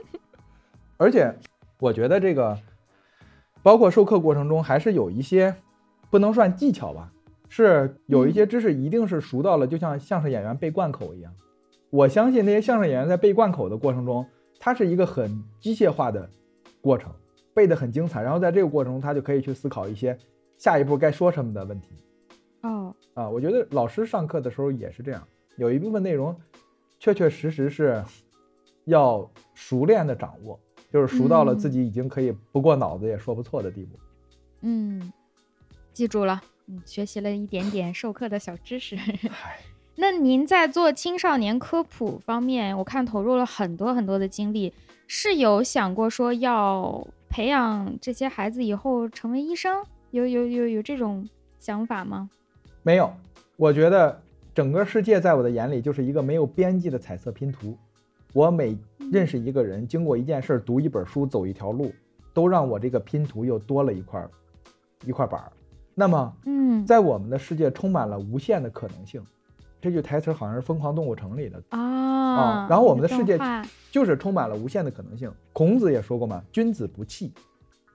[0.96, 1.34] 而且，
[1.78, 2.58] 我觉得这个，
[3.62, 5.54] 包括授课过程中，还是有一些
[6.10, 7.12] 不能算技巧吧，
[7.48, 11.32] 是有一些知识一定是熟到了，就像相声演员背贯口一样。
[11.90, 14.26] 我相信那些相声演员在背贯口的过程中。
[14.58, 16.26] 它是一个很机械化的
[16.80, 17.12] 过程，
[17.52, 20.16] 背得很精彩，然后在这个过程中，他就可以去思考一些
[20.56, 21.90] 下一步该说什么的问题。
[22.62, 25.22] 哦，啊，我觉得老师上课的时候也是这样，
[25.56, 26.34] 有一部分内容
[26.98, 28.02] 确确实实是
[28.86, 30.58] 要熟练的掌握，
[30.96, 33.98] 就是熟到了自己已经可以不过脑子也说不错的地步。
[34.62, 35.12] 嗯，
[35.92, 38.96] 记住了，嗯，学习了一点点授课的小知识。
[39.28, 39.58] 嗨，
[39.96, 44.72] 那您在做青少年科普方面，我看投入了很多很多的精力，
[45.06, 49.84] 是有想过说要培养这些孩子以后成为医生？
[50.12, 51.28] 有有有有这种
[51.60, 52.30] 想法吗？
[52.82, 53.12] 没有，
[53.58, 54.18] 我觉得
[54.54, 57.76] 整个世界在我的眼里就是一个没有边际的彩色拼图。
[58.32, 58.76] 我每
[59.12, 61.92] 认识一个人，经过一件事儿，读一本书，走一条路，
[62.34, 64.26] 都让我这个拼图又多了一块
[65.04, 65.52] 一块板儿。
[65.94, 69.22] 那么，嗯在我们的世界充满了无限的可能性。
[69.80, 73.38] 这句台词好像是《疯狂动物城》里的，啊然后我们的世界
[73.90, 75.30] 就是充满了无限的可能性。
[75.52, 77.32] 孔子也说过嘛，君子不器，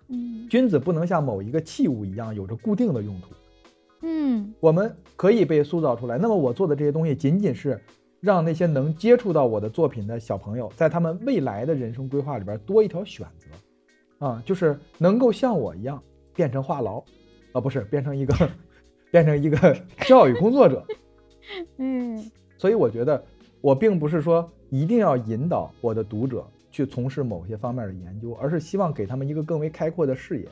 [0.08, 3.28] 嗯君子不能像某一个器物一样有着固定的用途。
[4.04, 6.18] 嗯我们可以被塑造出来。
[6.18, 7.80] 那么我做的这些东西，仅仅是
[8.22, 16.02] 让那些能接触到我的作品的小朋友，在他们未来的人生规划里边多一条选择，啊，就是能够像我一样
[16.34, 17.04] 变成话痨，
[17.52, 18.50] 啊，不是变成一个
[19.12, 19.76] 变成一个
[20.08, 20.86] 教育工作者。
[21.78, 22.24] 嗯
[22.60, 23.22] 所以我觉得，
[23.60, 30.48] 我并不是说一定要引导我的读者去从事某些方面的研究，而是希望给他们一个更为开阔的视野。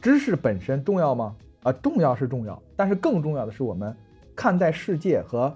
[0.00, 1.34] 知识本身重要吗？
[1.64, 3.94] 啊，重要是重要，但是更重要的是我们
[4.36, 5.52] 看待世界和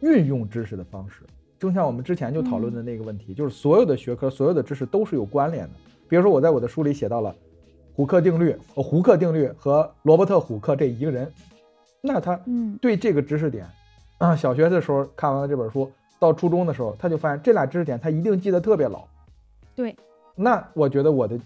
[0.00, 1.22] 运用知识的方式。
[1.58, 5.74] 就像我们之前就讨论的那个问题，就是所有的学科、所有的知识都是有关联的。
[6.08, 7.34] 比如说，我在我的书里写到了
[7.94, 11.30] 胡克定律，呃，胡克定律和罗伯特·虎克这一个人，
[12.00, 13.66] 那他嗯对这个知识点，
[14.18, 19.06] 啊，小学的时候看完了这本书，到初中的时候，他就发现这俩知识点他一定记得特别牢。
[19.76, 19.94] 对，
[20.34, 21.38] 那我觉得我的，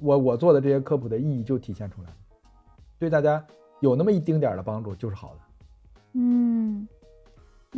[0.00, 2.16] 我我做的这些科普的意义就体现出来了，
[2.98, 3.42] 对大家
[3.78, 5.40] 有那么一丁点儿的帮助就是好的。
[6.14, 6.88] 嗯，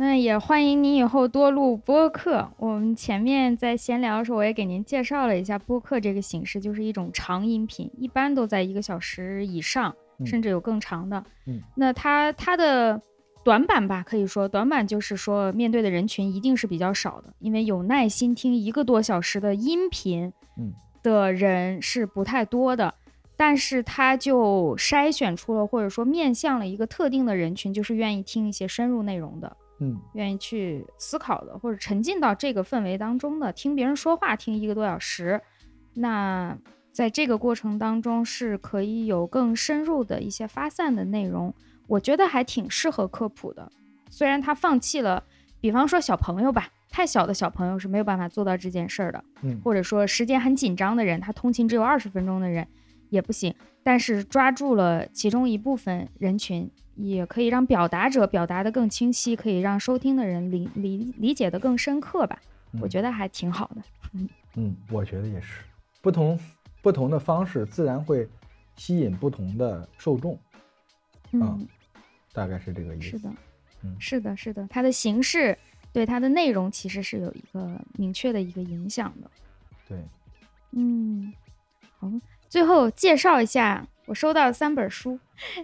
[0.01, 2.49] 那也欢迎您以后多录播客。
[2.55, 11.21] 我们前面在闲聊的时候，我也给您介绍了一下播客这个形式，就是一种长音频，一般都在一个小时以上，嗯甚至有更长的。
[11.47, 13.01] 嗯，那它它的
[13.43, 20.71] 短板吧，可以说短板就是说面对的人群一定是比较少的，因为有耐心听一个多小时的音频，嗯
[21.03, 22.95] 的人是不太多的。
[23.35, 35.41] 但是它就筛选出了，或者说面向了一个特定的人群，就是愿意听一些深入内容的，嗯愿意去思考的，或者沉浸到这个氛围当中的，听别人说话听一个多小时，
[35.93, 36.57] 那
[36.91, 41.53] 在这个过程当中是可以有更深入的一些发散的内容，
[41.87, 43.71] 我觉得还挺适合科普的。
[44.09, 45.23] 虽然他放弃了，
[45.61, 52.67] 比方说小朋友吧，太小的小朋友是没有办法做到这件事儿的，嗯或者说时间很紧张的人，他通勤只有二十分钟的人
[53.09, 53.53] 也不行。
[53.89, 62.39] 但是抓住了其中一部分人群，也可以让表达者表达的更清晰，可以让收听的人理理理解的更深刻吧。
[62.79, 63.81] 我觉得还挺好的。
[64.13, 65.63] 嗯嗯，我觉得也是，
[66.03, 66.39] 不同
[66.83, 68.29] 不同的方式自然会
[68.75, 70.37] 吸引不同的受众，
[71.31, 71.67] 嗯，
[72.31, 73.09] 大概是这个意思。
[73.09, 73.33] 是的，
[73.81, 75.57] 嗯是的，是的，它的形式
[75.91, 79.31] 对它的内容其实是有一个明确的一个影响的。
[79.87, 79.97] 对，
[80.73, 81.33] 嗯，
[81.97, 82.07] 好，
[82.49, 85.19] 最后介绍一下我收到的三本书。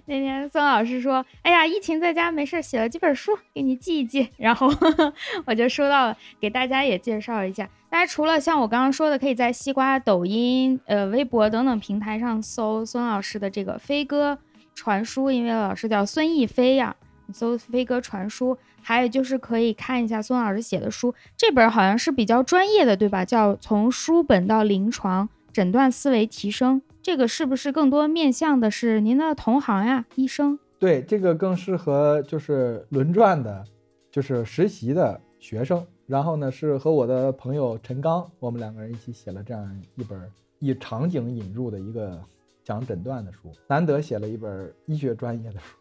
[0.05, 4.71] 那天孙老师说：“哎呀，疫情在家没事写了几本书，给你寄一寄。”然后
[5.45, 7.67] 我就收到了，给大家也介绍一下。
[7.89, 14.37] 大家除了像我刚刚说的，可以在西瓜、抖音、呃、微博等等平台上搜孙老师的这个《飞鸽
[14.73, 18.55] 传书》，因为老师叫孙逸飞呀，你搜《飞鸽传书》。
[18.87, 23.25] 还有就是可以看一下孙老师写的书，这本好像是比较专业的，对吧？
[23.25, 30.59] 叫《从书本到临床诊断思维提升》，这个是不是更多面向的是您的同行呀，医生？
[30.77, 33.63] 对，这个更适合就是轮转的，
[34.11, 35.87] 就是实习的学生。
[36.07, 40.29] 然后呢，是和我的朋友陈刚，我们两个人一起写了这样一本
[40.59, 42.21] 以场景引入的一个
[42.61, 45.77] 讲诊断的书，难得写了一本医学专业的书。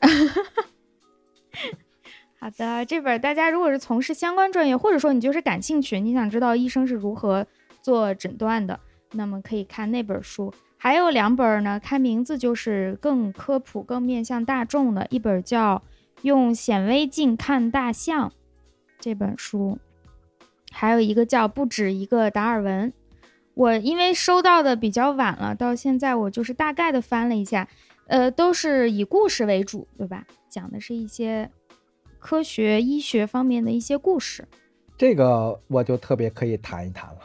[2.40, 7.46] 好的，这本大家如果是从事相关专业，或者说你就是感兴趣，你想知道医生是如何
[7.80, 8.80] 做诊断的，
[9.14, 10.52] 那么可以看那本书。
[10.76, 15.76] 还有两本呢，看名字就是更科普、更面向大众的，一本叫
[16.22, 18.28] 《用显微镜看大象》
[18.98, 19.78] 这本书，
[20.70, 22.90] 还有一个叫《不止一个达尔文》。
[23.54, 27.66] 我因为收到的比较晚了，到现在我就是大概的翻了一下，
[28.08, 30.26] 呃，都是以故事为主，对吧？
[30.50, 31.50] 讲的是一些
[32.18, 34.46] 科学、医学方面的一些故事。
[34.98, 37.20] 这个我就特别可以谈一谈了。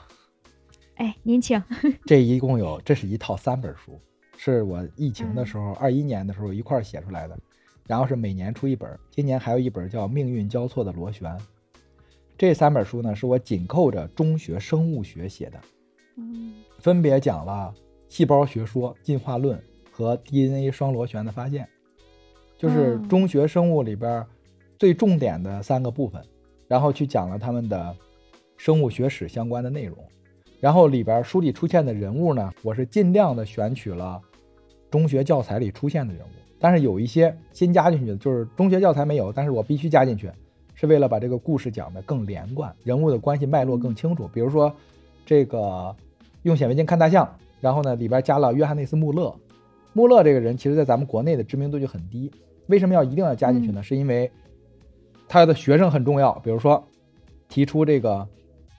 [1.00, 1.62] 哎，您请。
[2.06, 3.98] 这一共有，这是一套三本书，
[4.38, 7.38] 是我疫情的时候，二一年的时候一块儿写出来的。
[7.88, 11.32] 然后是每年出一本，今年还有一本叫《命运交错的螺旋》。
[12.38, 15.60] 这三本书呢，是我紧扣着中学生物学写的，
[16.18, 17.74] 嗯分别讲了
[18.10, 19.58] 细胞学说、进化论
[19.90, 21.68] 和 DNA 双螺旋的发现，
[22.58, 24.26] 就是嗯中学生物里边
[24.78, 26.22] 最重点的三个部分，
[26.68, 27.96] 然后去讲了他们的
[28.58, 29.98] 生物学史相关的内容。
[30.60, 34.22] 然后里边书里出现的人物呢，我是尽量的选取了
[34.92, 36.30] 中学教材里出现的人物，
[36.60, 40.30] 但是有一些新加进去的，就是中学教材没有，但是我必须加进去，
[40.76, 44.30] 是为了把这个故事讲得更连贯，人物的关系脉络更清楚。
[44.34, 44.74] 比如说
[45.26, 45.96] 这个
[46.44, 47.30] 用显微镜看大象，
[47.62, 49.34] 然后呢里边加了约翰内斯·穆勒，
[49.94, 52.30] 穆勒这个人其实在咱们国内的知名度就很低，
[52.68, 53.82] 为什么要一定要加进去呢？
[53.82, 54.30] 是因为
[55.28, 56.84] 他的学生很重要，比如说
[57.48, 58.28] 提出这个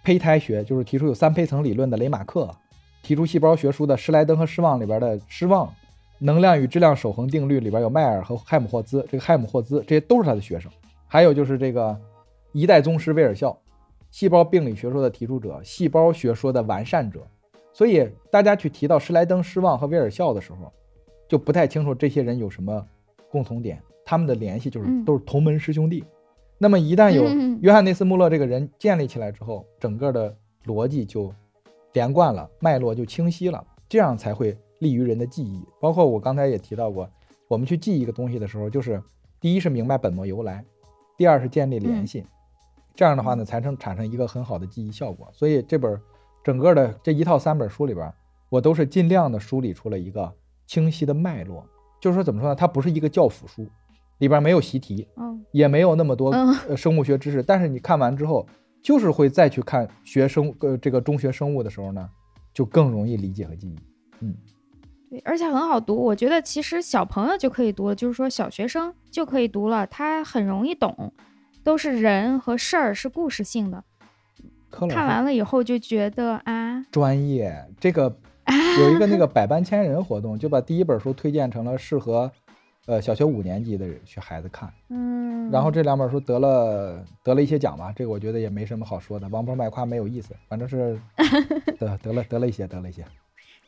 [0.03, 2.49] 胚胎学，就是提出有三胚层理论的雷马克，
[3.03, 5.73] 提出细胞学书的施莱登和施旺里边的施旺，
[6.19, 10.71] 能量与质量守恒定律里边有迈尔和亥姆霍兹，这个亥姆霍兹这些都是他的学生。
[11.07, 11.99] 还有就是这个
[12.53, 13.57] 一代宗师威尔肖，
[14.11, 17.21] 细胞病理学说的提出者，细胞学说的完善者。
[17.73, 20.73] 所以大家去提到施莱登、施旺和威尔肖的时候，
[21.29, 22.85] 就不太清楚这些人有什么
[23.31, 26.05] 共同点，他们的联系就是嗯都是同门师兄弟。
[26.63, 30.37] 那么一旦有嗯约翰内斯·穆勒这个人建立起来之后，整个的
[30.67, 31.33] 逻辑就
[31.95, 35.65] 连贯了，脉络就清晰了，这样才会利于人的记忆。
[35.81, 37.09] 包括我刚才也提到过，
[37.49, 39.03] 我们去记一个东西的时候，就是
[39.41, 40.63] 第一是明白本末由来，
[41.17, 42.27] 第二是建立联系，
[42.95, 45.31] 这样的话呢，才能产生一个很好的记忆效果。
[45.33, 45.99] 所以这本
[46.45, 48.13] 整个的这一套三本书里边，
[48.51, 50.31] 我都是尽量的梳理出了一个
[50.67, 51.67] 清晰的脉络。
[51.99, 52.55] 就是说怎么说呢？
[52.55, 53.67] 它不是一个教辅书，
[54.21, 58.47] 里边没有习题，嗯，也没有那么多嗯呃生物学知识，但是你看完之后，
[58.83, 62.09] 就是会再去看学生呃这个中学生物的时候呢，
[62.55, 63.77] 就更容易理解和记忆。
[64.21, 64.35] 嗯
[65.11, 65.97] 对，而且很好读。
[65.97, 71.13] 我觉得其实小朋友就可以读了，就是说小学生就可以读了，他很容易懂，
[71.65, 73.83] 都是人和事儿，是故事性的。
[74.71, 78.15] 看完了以后就觉得啊，专业，这个
[78.79, 82.31] 有一个那个百般千人活动，就把第一本书推荐成了适合
[82.87, 91.01] 呃小学五年级的学孩子看，嗯，然后这两本书得了得了一些奖吧，这个我觉得也没什么好说的，王婆卖瓜没有意思，反正是
[91.79, 93.05] 得得了得了一些得了一些。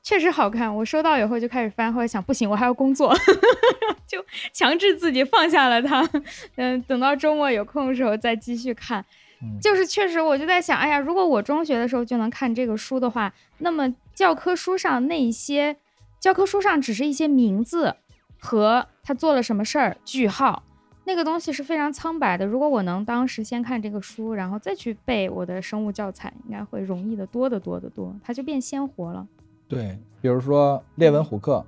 [0.02, 0.74] 确实好看。
[0.74, 3.14] 我收到以后就开始翻，后来想不行，我还要工作，
[4.04, 6.08] 就强制自己放下了它。
[6.56, 9.04] 嗯，等到周末有空的时候再继续看。
[9.40, 15.76] 嗯，就是确实，我就在想，哎呀，如果我中学的时候就能看这个书的话，那么教科书上那一些，
[16.18, 17.94] 教科书上只是一些名字
[18.42, 20.64] 和他做了什么事儿，句号，
[21.04, 22.44] 那个东西是非常苍白的。
[22.44, 29.26] 如果我能当时先看这个书，然后再去背我的生物教材，应该会容易的多得多得多，它就变鲜活了。
[29.68, 31.64] 对，比如说列文虎克，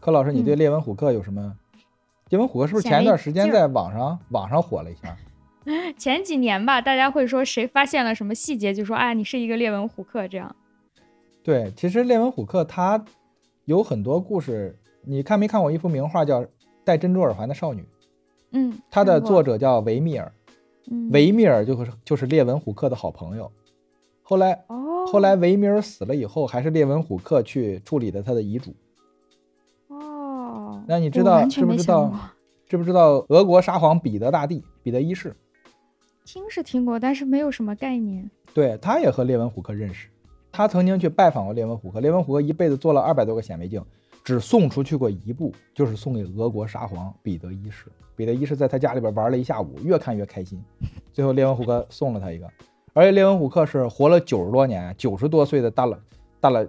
[0.00, 1.56] 柯老师，你对列文虎克有什么？
[2.30, 5.16] 列文虎克是不是前一段时间在网上网上火了一下？
[5.96, 10.54] 前几年吧，大家会说谁发现了什么细节，就说啊，你是一个列文虎克这样。
[11.42, 13.02] 对，其实列文虎克他
[13.64, 14.78] 有很多故事，
[15.08, 16.42] 你看没看过一幅名画叫
[16.84, 17.80] 《戴珍珠耳环的少女》？
[18.52, 20.30] 嗯，它的作，者叫维米尔，
[20.90, 23.50] 嗯维米尔就是就是列文虎克的好朋友。
[24.22, 28.74] 后来哦，后来维米尔死了以后，还是列文虎克去处理的他的遗嘱。
[29.88, 32.12] 哦，那你知道知不知道
[32.66, 35.34] 知不知道俄国沙皇彼得大帝彼得一世？
[36.26, 38.30] 听是听过，但是没有什么概念。
[38.52, 40.08] 对，他也和列文虎克认识，
[40.52, 42.00] 他曾经去拜访过列文虎克。
[42.00, 43.82] 列文虎克一辈子做了二百多个显微镜，
[44.28, 47.86] 只送出去过一部，就是送给俄国沙皇彼得一世。
[48.14, 50.62] 彼得一世在他家里边玩了一下午，越看越开心，
[51.14, 52.46] 最后列文虎克送了他一个。
[52.92, 55.96] 而且列文虎克是活了九十多年，九十多岁的大老
[56.40, 56.62] 大老，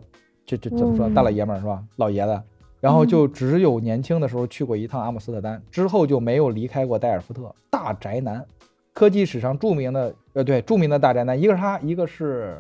[0.46, 1.10] 这这怎么说？
[1.10, 1.84] 嗯大老爷们儿是吧？
[1.98, 2.42] 老爷子。
[2.80, 7.54] 然后就只有年轻的时候去过一趟阿姆斯特丹，之后就没有离开过代尔夫特。
[7.70, 8.46] 大宅男，
[8.94, 12.58] 科技史上著名的呃对著名的大宅男，一个是他，一个是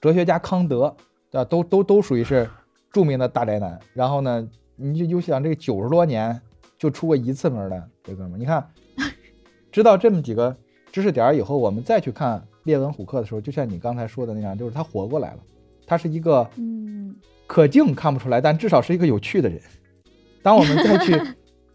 [0.00, 0.96] 哲学家康德，
[1.30, 1.44] 对吧？
[1.44, 2.48] 都都都属于是
[2.92, 3.78] 著名的大宅男。
[3.94, 6.40] 然后呢，你就就想这个九十多年
[6.78, 8.68] 就出过一次门的这哥们儿，你看，
[9.72, 10.54] 知道这么几个
[10.90, 15.38] 知识点以后，我们再去看列文虎克的时候，就像你刚才说的那样，就是他活过来了，
[15.86, 17.16] 他是一个嗯
[17.46, 19.60] 可敬看不出来，但至少是一个有趣的人。
[20.42, 21.20] 当我们再去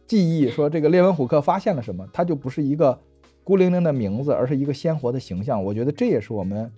[0.05, 2.99] 记忆说这个列文虎克发现了什么，他就不是一个
[3.43, 5.63] 孤零零的名字，而是一个鲜活的形象。
[5.63, 6.69] 我觉得这也是我们，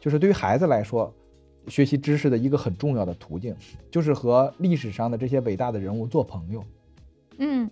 [0.00, 1.14] 就是对于孩子来说，
[1.68, 3.54] 学习知识的一个很重要的途径，
[3.90, 6.64] 就是和历史上的这些伟大的人物做朋友。
[7.38, 7.70] 嗯，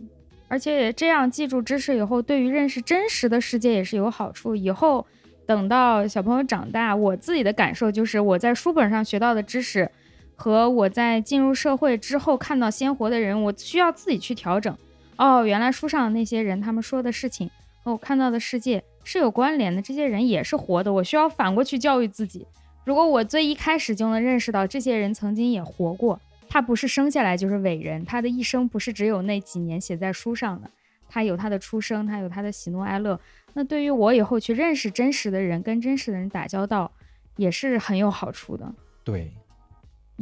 [0.49, 4.55] 而且这样记住知识以后，对于认识真实的世界也是有好处。
[4.55, 5.07] 以后
[5.47, 9.91] 等到小朋友长大，我自己的感受就是我在书本上学到的知识，
[10.37, 14.77] 和我在进入社会之后看到鲜活的人，我需要自己去调整。
[15.17, 17.49] 哦，原来书上的那些人他们说的事情
[17.83, 22.47] 和我看到的世界是有关联的，这些人也是活的，我需要反过去教育自己。
[22.85, 30.71] 如果我最一开始就能认识到这些人曾经也活过，他不是生下来就是伟人，他的一生不是只有那几年写在书上的，
[31.09, 33.19] 他有他的出生，他有他的喜怒哀乐。
[33.55, 36.91] 那对于我以后去认识真实的人，跟真实的人打交道，
[37.37, 38.75] 也是很有好处的。
[39.03, 39.33] 对，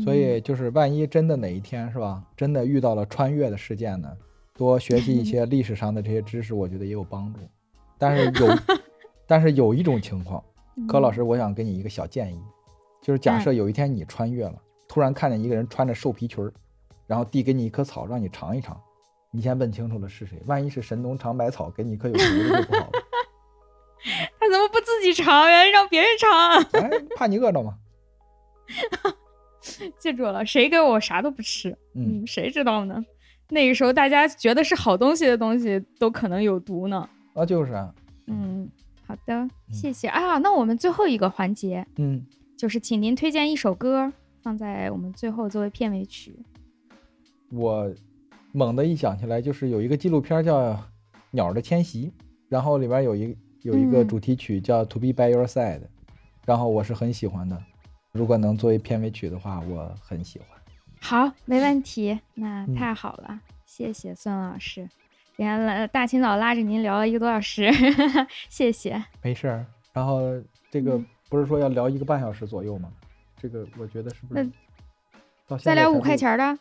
[0.05, 4.09] 所以就是万一真的哪一天是吧，真的遇到了穿越的事件呢，
[4.55, 7.41] 多学习一些 历史上的这些知识，我觉得也有帮助。
[7.99, 8.59] 但是有，
[9.27, 10.43] 但是有一种情况，
[10.89, 12.41] 柯老师，我想给你一个小建议，
[13.01, 14.55] 就是假设有一天你穿越了，
[14.89, 16.53] 突然看见一个人穿着兽皮裙儿，
[17.07, 18.81] 然后递给你一棵草，让你尝一尝，
[19.31, 22.91] 你先问清楚了是谁，万一是神农尝百草，给你一颗有毒的就不好了。
[24.41, 25.65] 他怎么不自己尝呀？
[25.65, 26.83] 让别人尝？
[26.83, 27.75] 哎，怕你饿着吗？
[29.99, 31.71] 记住了，谁给我啥都不吃。
[31.95, 33.01] 嗯嗯，谁知道呢？
[33.49, 37.09] 那个时候大家觉得是好东西的东西，都可能有毒呢。
[37.35, 37.95] 啊，就是啊，
[38.27, 38.69] 嗯，
[39.13, 40.39] 好的，谢谢啊。
[40.39, 42.25] 那我们最后一个环节嗯，
[42.57, 44.11] 就是，请您推荐一首歌
[44.41, 46.35] 放在我们最后作为片尾曲。
[47.51, 47.95] 我
[48.53, 50.71] 猛地一想起来，就是有一个纪录片叫
[51.31, 52.07] 《鸟的迁徙》，
[52.49, 55.81] 然后里边有一有一个嗯主题曲叫《To Be by Your Side》，
[56.47, 57.63] 然后我是很喜欢的。
[58.13, 60.49] 如果能作为片尾曲的话，我很喜欢。
[61.03, 64.89] 好，没问题，那嗯太好了，谢谢孙老师。
[65.37, 67.71] 今天来大清早拉着您聊了一个多小时，
[68.49, 69.03] 谢谢。
[69.23, 69.65] 没事儿。
[69.93, 70.21] 然后
[70.71, 72.91] 这个嗯不是说要聊一个半小时左右吗？
[73.41, 74.49] 这个我觉得是不是
[75.49, 76.59] 那再聊五块钱儿的，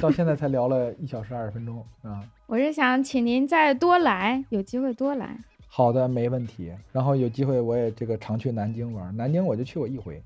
[0.00, 2.20] 到现在才聊了一小时二十分钟啊。
[2.46, 5.38] 我是想请您再多来，有机会多来。
[5.68, 6.72] 好的，没问题。
[6.92, 10.22] 然后有机会我也这个常去南京玩，南京我就去过一回，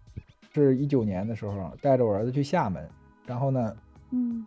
[0.54, 2.88] 是一九年的时候带着我儿子去厦门，
[3.26, 3.76] 然后呢，
[4.12, 4.46] 嗯，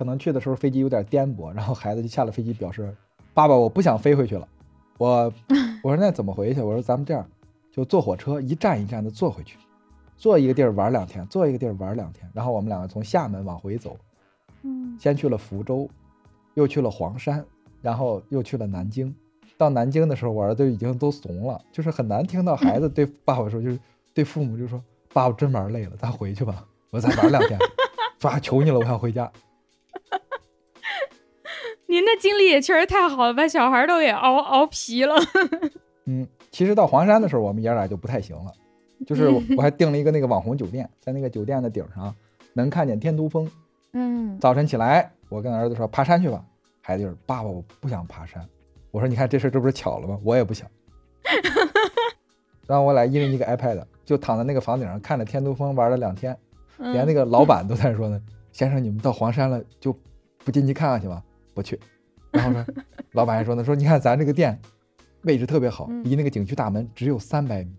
[0.00, 2.90] 可能去的时候飞机有点颠簸，然后孩子就下了飞机表示，
[3.34, 4.48] 爸爸我不想飞回去了。
[4.96, 5.30] 我
[5.82, 6.62] 我说那怎么回去？
[6.62, 7.22] 我说咱们这样，
[7.70, 9.58] 就坐火车一站一站的坐回去，
[10.16, 13.94] 坐一个地儿玩两天，坐一个地儿玩两天，然后我们两个从厦门往回走，
[14.62, 15.86] 嗯，先去了福州，
[16.54, 17.44] 又去了黄山，
[17.82, 19.14] 然后又去了南京。
[19.58, 23.78] 到南京的时候，我儿子已经都怂了，就是很难听到孩子对爸爸说，就是
[24.14, 24.82] 对父母就说
[25.12, 27.58] ：“爸爸真玩累了，咱回去吧，我再玩两天。”
[28.18, 29.30] 说啊，求你了，我想回家。
[31.90, 35.16] 您的经历也确实太好了，把小孩都给熬熬皮了。
[36.06, 38.52] 嗯，其实到黄山的时候，我们爷俩就不太行了，
[39.04, 42.14] 就是我 我还订了一个那个网红酒店，在那个酒店的顶上
[42.52, 43.50] 能看见天都峰。
[43.92, 46.44] 嗯，早晨起来，我跟儿子说爬山去吧，
[46.80, 48.40] 孩子就是爸爸，我不想爬山。
[48.92, 50.16] 我说你看这事这不是巧了吗？
[50.22, 50.70] 我也不想。
[52.68, 56.38] 然后我俩一人一个 iPad，就躺在那个房顶上看着天都峰玩了两天，
[56.78, 58.20] 连那个个老板都在说呢，
[58.52, 59.92] 先生你们到黄山了就
[60.44, 61.20] 不进去看看去吗？
[61.54, 61.78] 不去。
[62.30, 62.66] 然后呢，
[63.12, 64.60] 老板还说呢，说你看咱这个店
[65.22, 67.70] 位置特别好，嗯离那个景区大门只有三百米，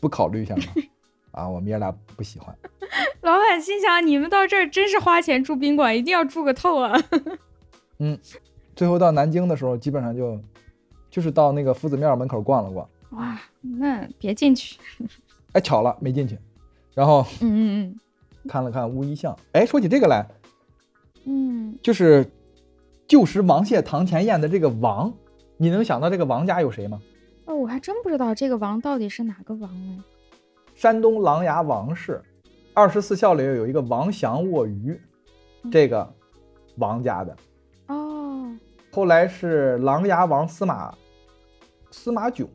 [0.00, 0.62] 不考虑一下吗？
[1.32, 2.56] 啊，我们爷俩不喜欢。
[3.22, 7.00] 老板心想：你们到这儿真是花钱住宾馆，一定要住个透啊！
[7.98, 8.18] 嗯
[8.74, 10.40] 最后到南京的时候，基本上就
[11.10, 14.78] 就是到那个夫子庙门口逛了逛，哇，那别进去。
[15.52, 16.36] 哎，巧了没进去，
[16.94, 18.00] 然后嗯嗯
[18.48, 19.36] 看了看乌衣巷。
[19.52, 20.26] 哎，说起这个来，
[21.26, 22.28] 嗯就是
[23.10, 25.12] 旧时王谢堂前燕的这个王，
[25.56, 27.02] 你能想到这个王家有谁吗？
[27.44, 29.98] 哦，我还真不知道这个王到底是哪个王哎。
[30.76, 32.22] 山东琅琊王氏，
[32.72, 34.96] 二十四孝里有一个王祥卧鱼，
[35.72, 36.08] 这个
[36.76, 37.36] 王家的。
[37.88, 38.56] 哦，
[38.92, 40.94] 后来是琅琊王司马
[41.90, 42.48] 司马囧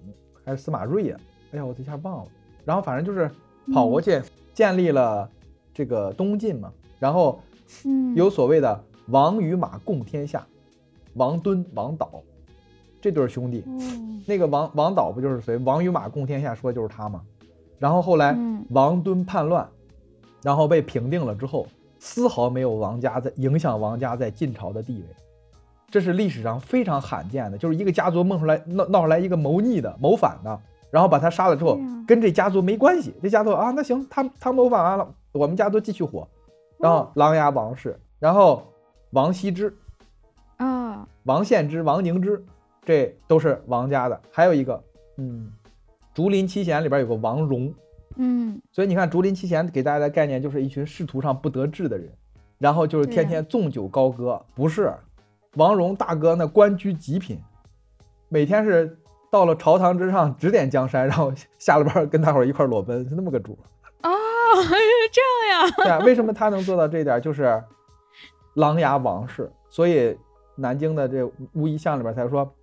[0.46, 1.18] 还是司马睿呀、
[1.52, 2.32] 哎呀，我这下忘了。
[2.64, 3.30] 然后反正就是
[3.74, 4.22] 跑过去
[4.54, 5.30] 建立了
[5.74, 7.42] 这个东晋嘛，然后
[7.84, 10.46] 嗯，有所谓的王与马共天下，
[11.14, 12.10] 王敦、王导
[13.02, 13.64] 这对兄弟。
[13.68, 13.80] 哦，
[14.26, 15.58] 那个王王导不就是谁？
[15.58, 17.22] 王与马共天下，说的就是他嘛。
[17.78, 19.68] 然后后来嗯王敦叛乱，
[20.42, 21.68] 然后被平定了之后，
[22.00, 25.16] 丝毫没有王家在影响王家在晋朝的地位，
[25.90, 30.60] 这是历史上非常罕见的，就是一个家族梦出来闹闹出来一个谋逆的、谋反的，
[30.90, 31.78] 然后把他杀了之后，
[32.08, 36.28] 跟这家族没关系，这家族啊，那行，他他谋反完了，我们家族继续火。
[36.78, 38.64] 然后琅琊王氏，然后
[39.16, 39.74] 王羲之、
[40.58, 42.44] 啊，王献之、王凝之，
[42.84, 44.22] 这都是王家的。
[44.30, 44.84] 还有一个，
[45.16, 45.50] 嗯，
[46.14, 47.74] 竹林七贤里边有个王戎，
[48.18, 52.12] 嗯所以你看竹林七贤给大家的概念就是一群仕途上不得志的人，
[52.58, 54.46] 然后就是天天纵酒高歌。
[54.54, 54.94] 不是，
[55.54, 57.40] 王戎大哥那官居极品，
[58.28, 58.98] 每天是
[59.32, 63.58] 到了朝堂之上指点江山，然后下了班跟大伙儿一块儿裸奔，是那么个主。
[64.04, 64.12] 哦，
[65.10, 65.22] 这
[65.54, 65.74] 样呀？
[65.78, 67.22] 对啊，为什么他能做到这一点？
[67.22, 67.64] 就是
[68.56, 70.18] 琅琊王氏，所以
[70.56, 72.54] 南京的这乌衣巷里边才说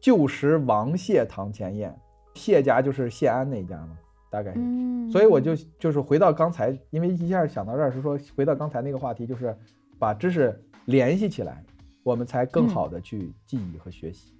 [0.00, 1.94] 旧时王谢堂前燕，
[2.34, 3.96] 谢家就是谢安那家嘛，
[4.30, 4.58] 大概是。
[4.58, 9.56] 嗯，所以我就就是回到刚才，因为一下想到这儿是说回到刚才那个话题，就是
[9.98, 11.62] 把知识联系起来，
[12.02, 14.34] 我们才更好的去记忆和学习。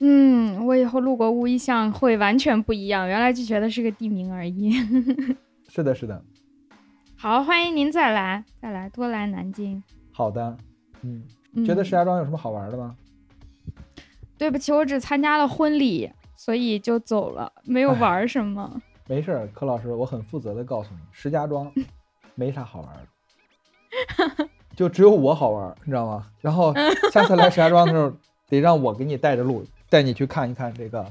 [0.00, 4.72] 嗯，我以后路过乌衣巷会完全不一样，原来就觉得是个地名而已。
[5.68, 6.22] 是的，是的。
[7.16, 9.82] 好，欢迎您再来，再来，多来南京。
[10.20, 10.54] 好的，
[11.00, 11.24] 嗯，
[11.54, 11.64] 嗯。
[11.64, 12.94] 觉得石家庄有什么好玩的吗？
[14.36, 17.98] 对不起，我只参加了婚礼，所以就走了，没有哎。
[18.00, 18.82] 玩什么。
[19.06, 21.72] 没事儿，柯老师，我很负责的告诉你，石家庄
[22.36, 26.26] 没啥好玩的，就只有我好玩，你知道吗？
[26.42, 26.74] 然后
[27.10, 28.12] 下次来石家庄的时候，
[28.46, 31.10] 得让我给你带着路，带你去看一看这个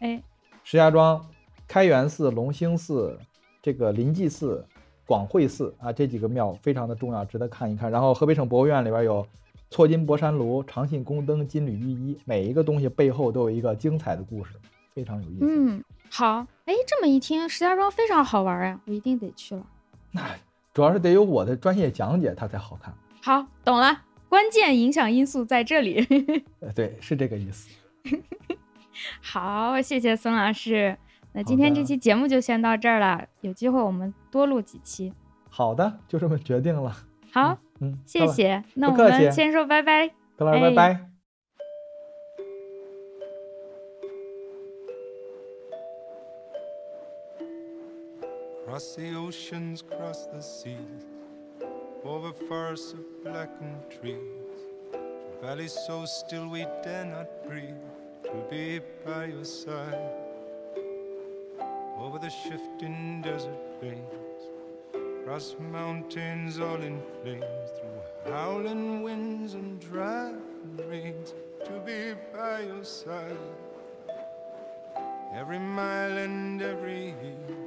[0.00, 0.22] 哎，
[0.64, 1.24] 石家庄
[1.66, 3.18] 开元寺、隆兴寺、
[3.62, 4.66] 这个临济寺、
[5.10, 7.90] 广惠寺啊，这几个庙非常的重要，值得看一看。
[7.90, 9.26] 然后河北省博物院里边有
[9.68, 14.52] 错金博山炉、长信宫灯、金缕玉衣，每一个东西背后都有一个精彩的故事，
[14.94, 15.46] 非常有意思。
[15.48, 19.66] 嗯，好，哎，这么一听，石家庄非常好玩呀，我一定得去了。
[20.14, 20.22] 那
[20.72, 22.94] 主要是得有我的专业讲解，它才好看。
[23.20, 26.06] 好，懂了，关键影响因素在这里。
[26.60, 27.68] 呃， 对，是这个意思。
[29.20, 30.96] 好，谢谢孙老师。
[31.32, 35.12] 那今天这期节目就先到这儿了，有机会我们多录几期。
[35.48, 36.94] 好的，就这么决定了。
[37.32, 38.62] 好，嗯，谢谢。
[38.74, 40.10] 那我不客气们先说拜拜。
[40.36, 41.06] 拜哎拜。
[48.66, 51.04] Cross the oceans, cross the seas,
[52.04, 54.18] over forests of blackened trees,
[54.92, 57.74] to valleys so still we dare not breathe,
[58.22, 60.29] to be by your side.
[62.00, 64.42] Over the shifting desert plains,
[64.94, 71.34] across mountains all in flames, through howling winds and driving rains,
[71.66, 73.36] to be by your side.
[75.34, 77.60] Every mile and every year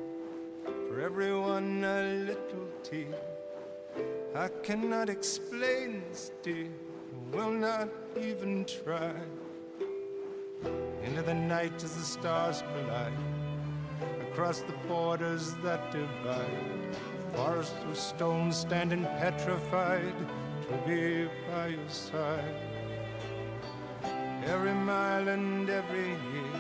[0.88, 3.14] for everyone a little tear.
[4.36, 6.70] I cannot explain this, dear,
[7.32, 7.88] will not
[8.20, 9.14] even try.
[11.04, 13.14] Into the night as the stars collide,
[14.34, 16.98] across the borders that divide.
[17.36, 20.16] Forests of stone standing petrified
[20.64, 22.56] to be by your side.
[24.46, 26.60] Every mile and every year,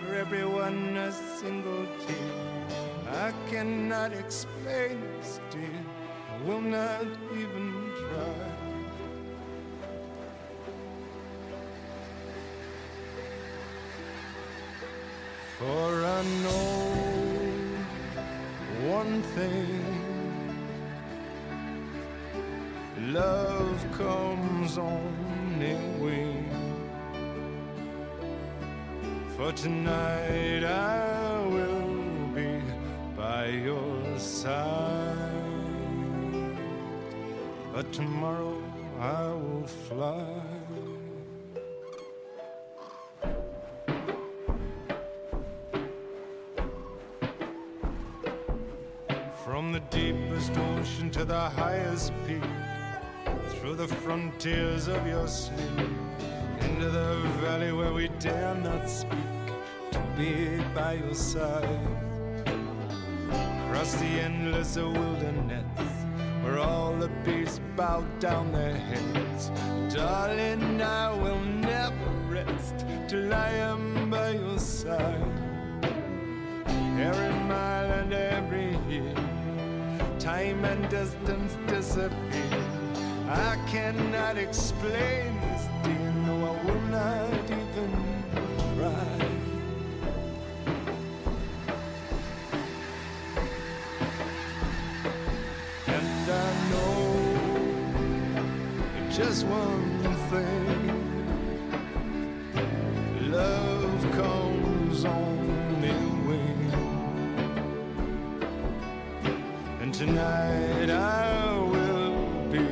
[0.00, 2.66] for everyone a single tear.
[3.24, 5.80] I cannot explain this, dear.
[6.28, 8.53] I will not even try.
[15.58, 17.04] For I know
[18.88, 19.84] one thing
[23.12, 26.50] love comes on in wing.
[29.36, 32.60] For tonight I will be
[33.16, 35.34] by your side.
[37.72, 38.60] But tomorrow
[38.98, 40.53] I will fly.
[50.84, 52.42] To the highest peak,
[53.48, 55.88] through the frontiers of your sleep,
[56.60, 59.18] into the valley where we dare not speak,
[59.92, 61.80] to be by your side.
[63.66, 65.64] Across the endless wilderness,
[66.42, 69.50] where all the beasts bow down their heads.
[69.88, 75.32] Darling, I will never rest till I am by your side.
[77.00, 79.14] Every mile and every year,
[80.24, 82.64] time and distance disappear.
[83.28, 86.12] I cannot explain this, dear.
[86.24, 87.90] No, I will not even
[88.74, 89.18] try.
[95.88, 97.04] And I know
[98.96, 99.83] it just one
[110.06, 112.66] tonight I will be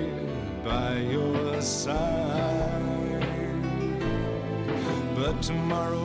[0.63, 3.25] by your side.
[5.17, 6.02] But tomorrow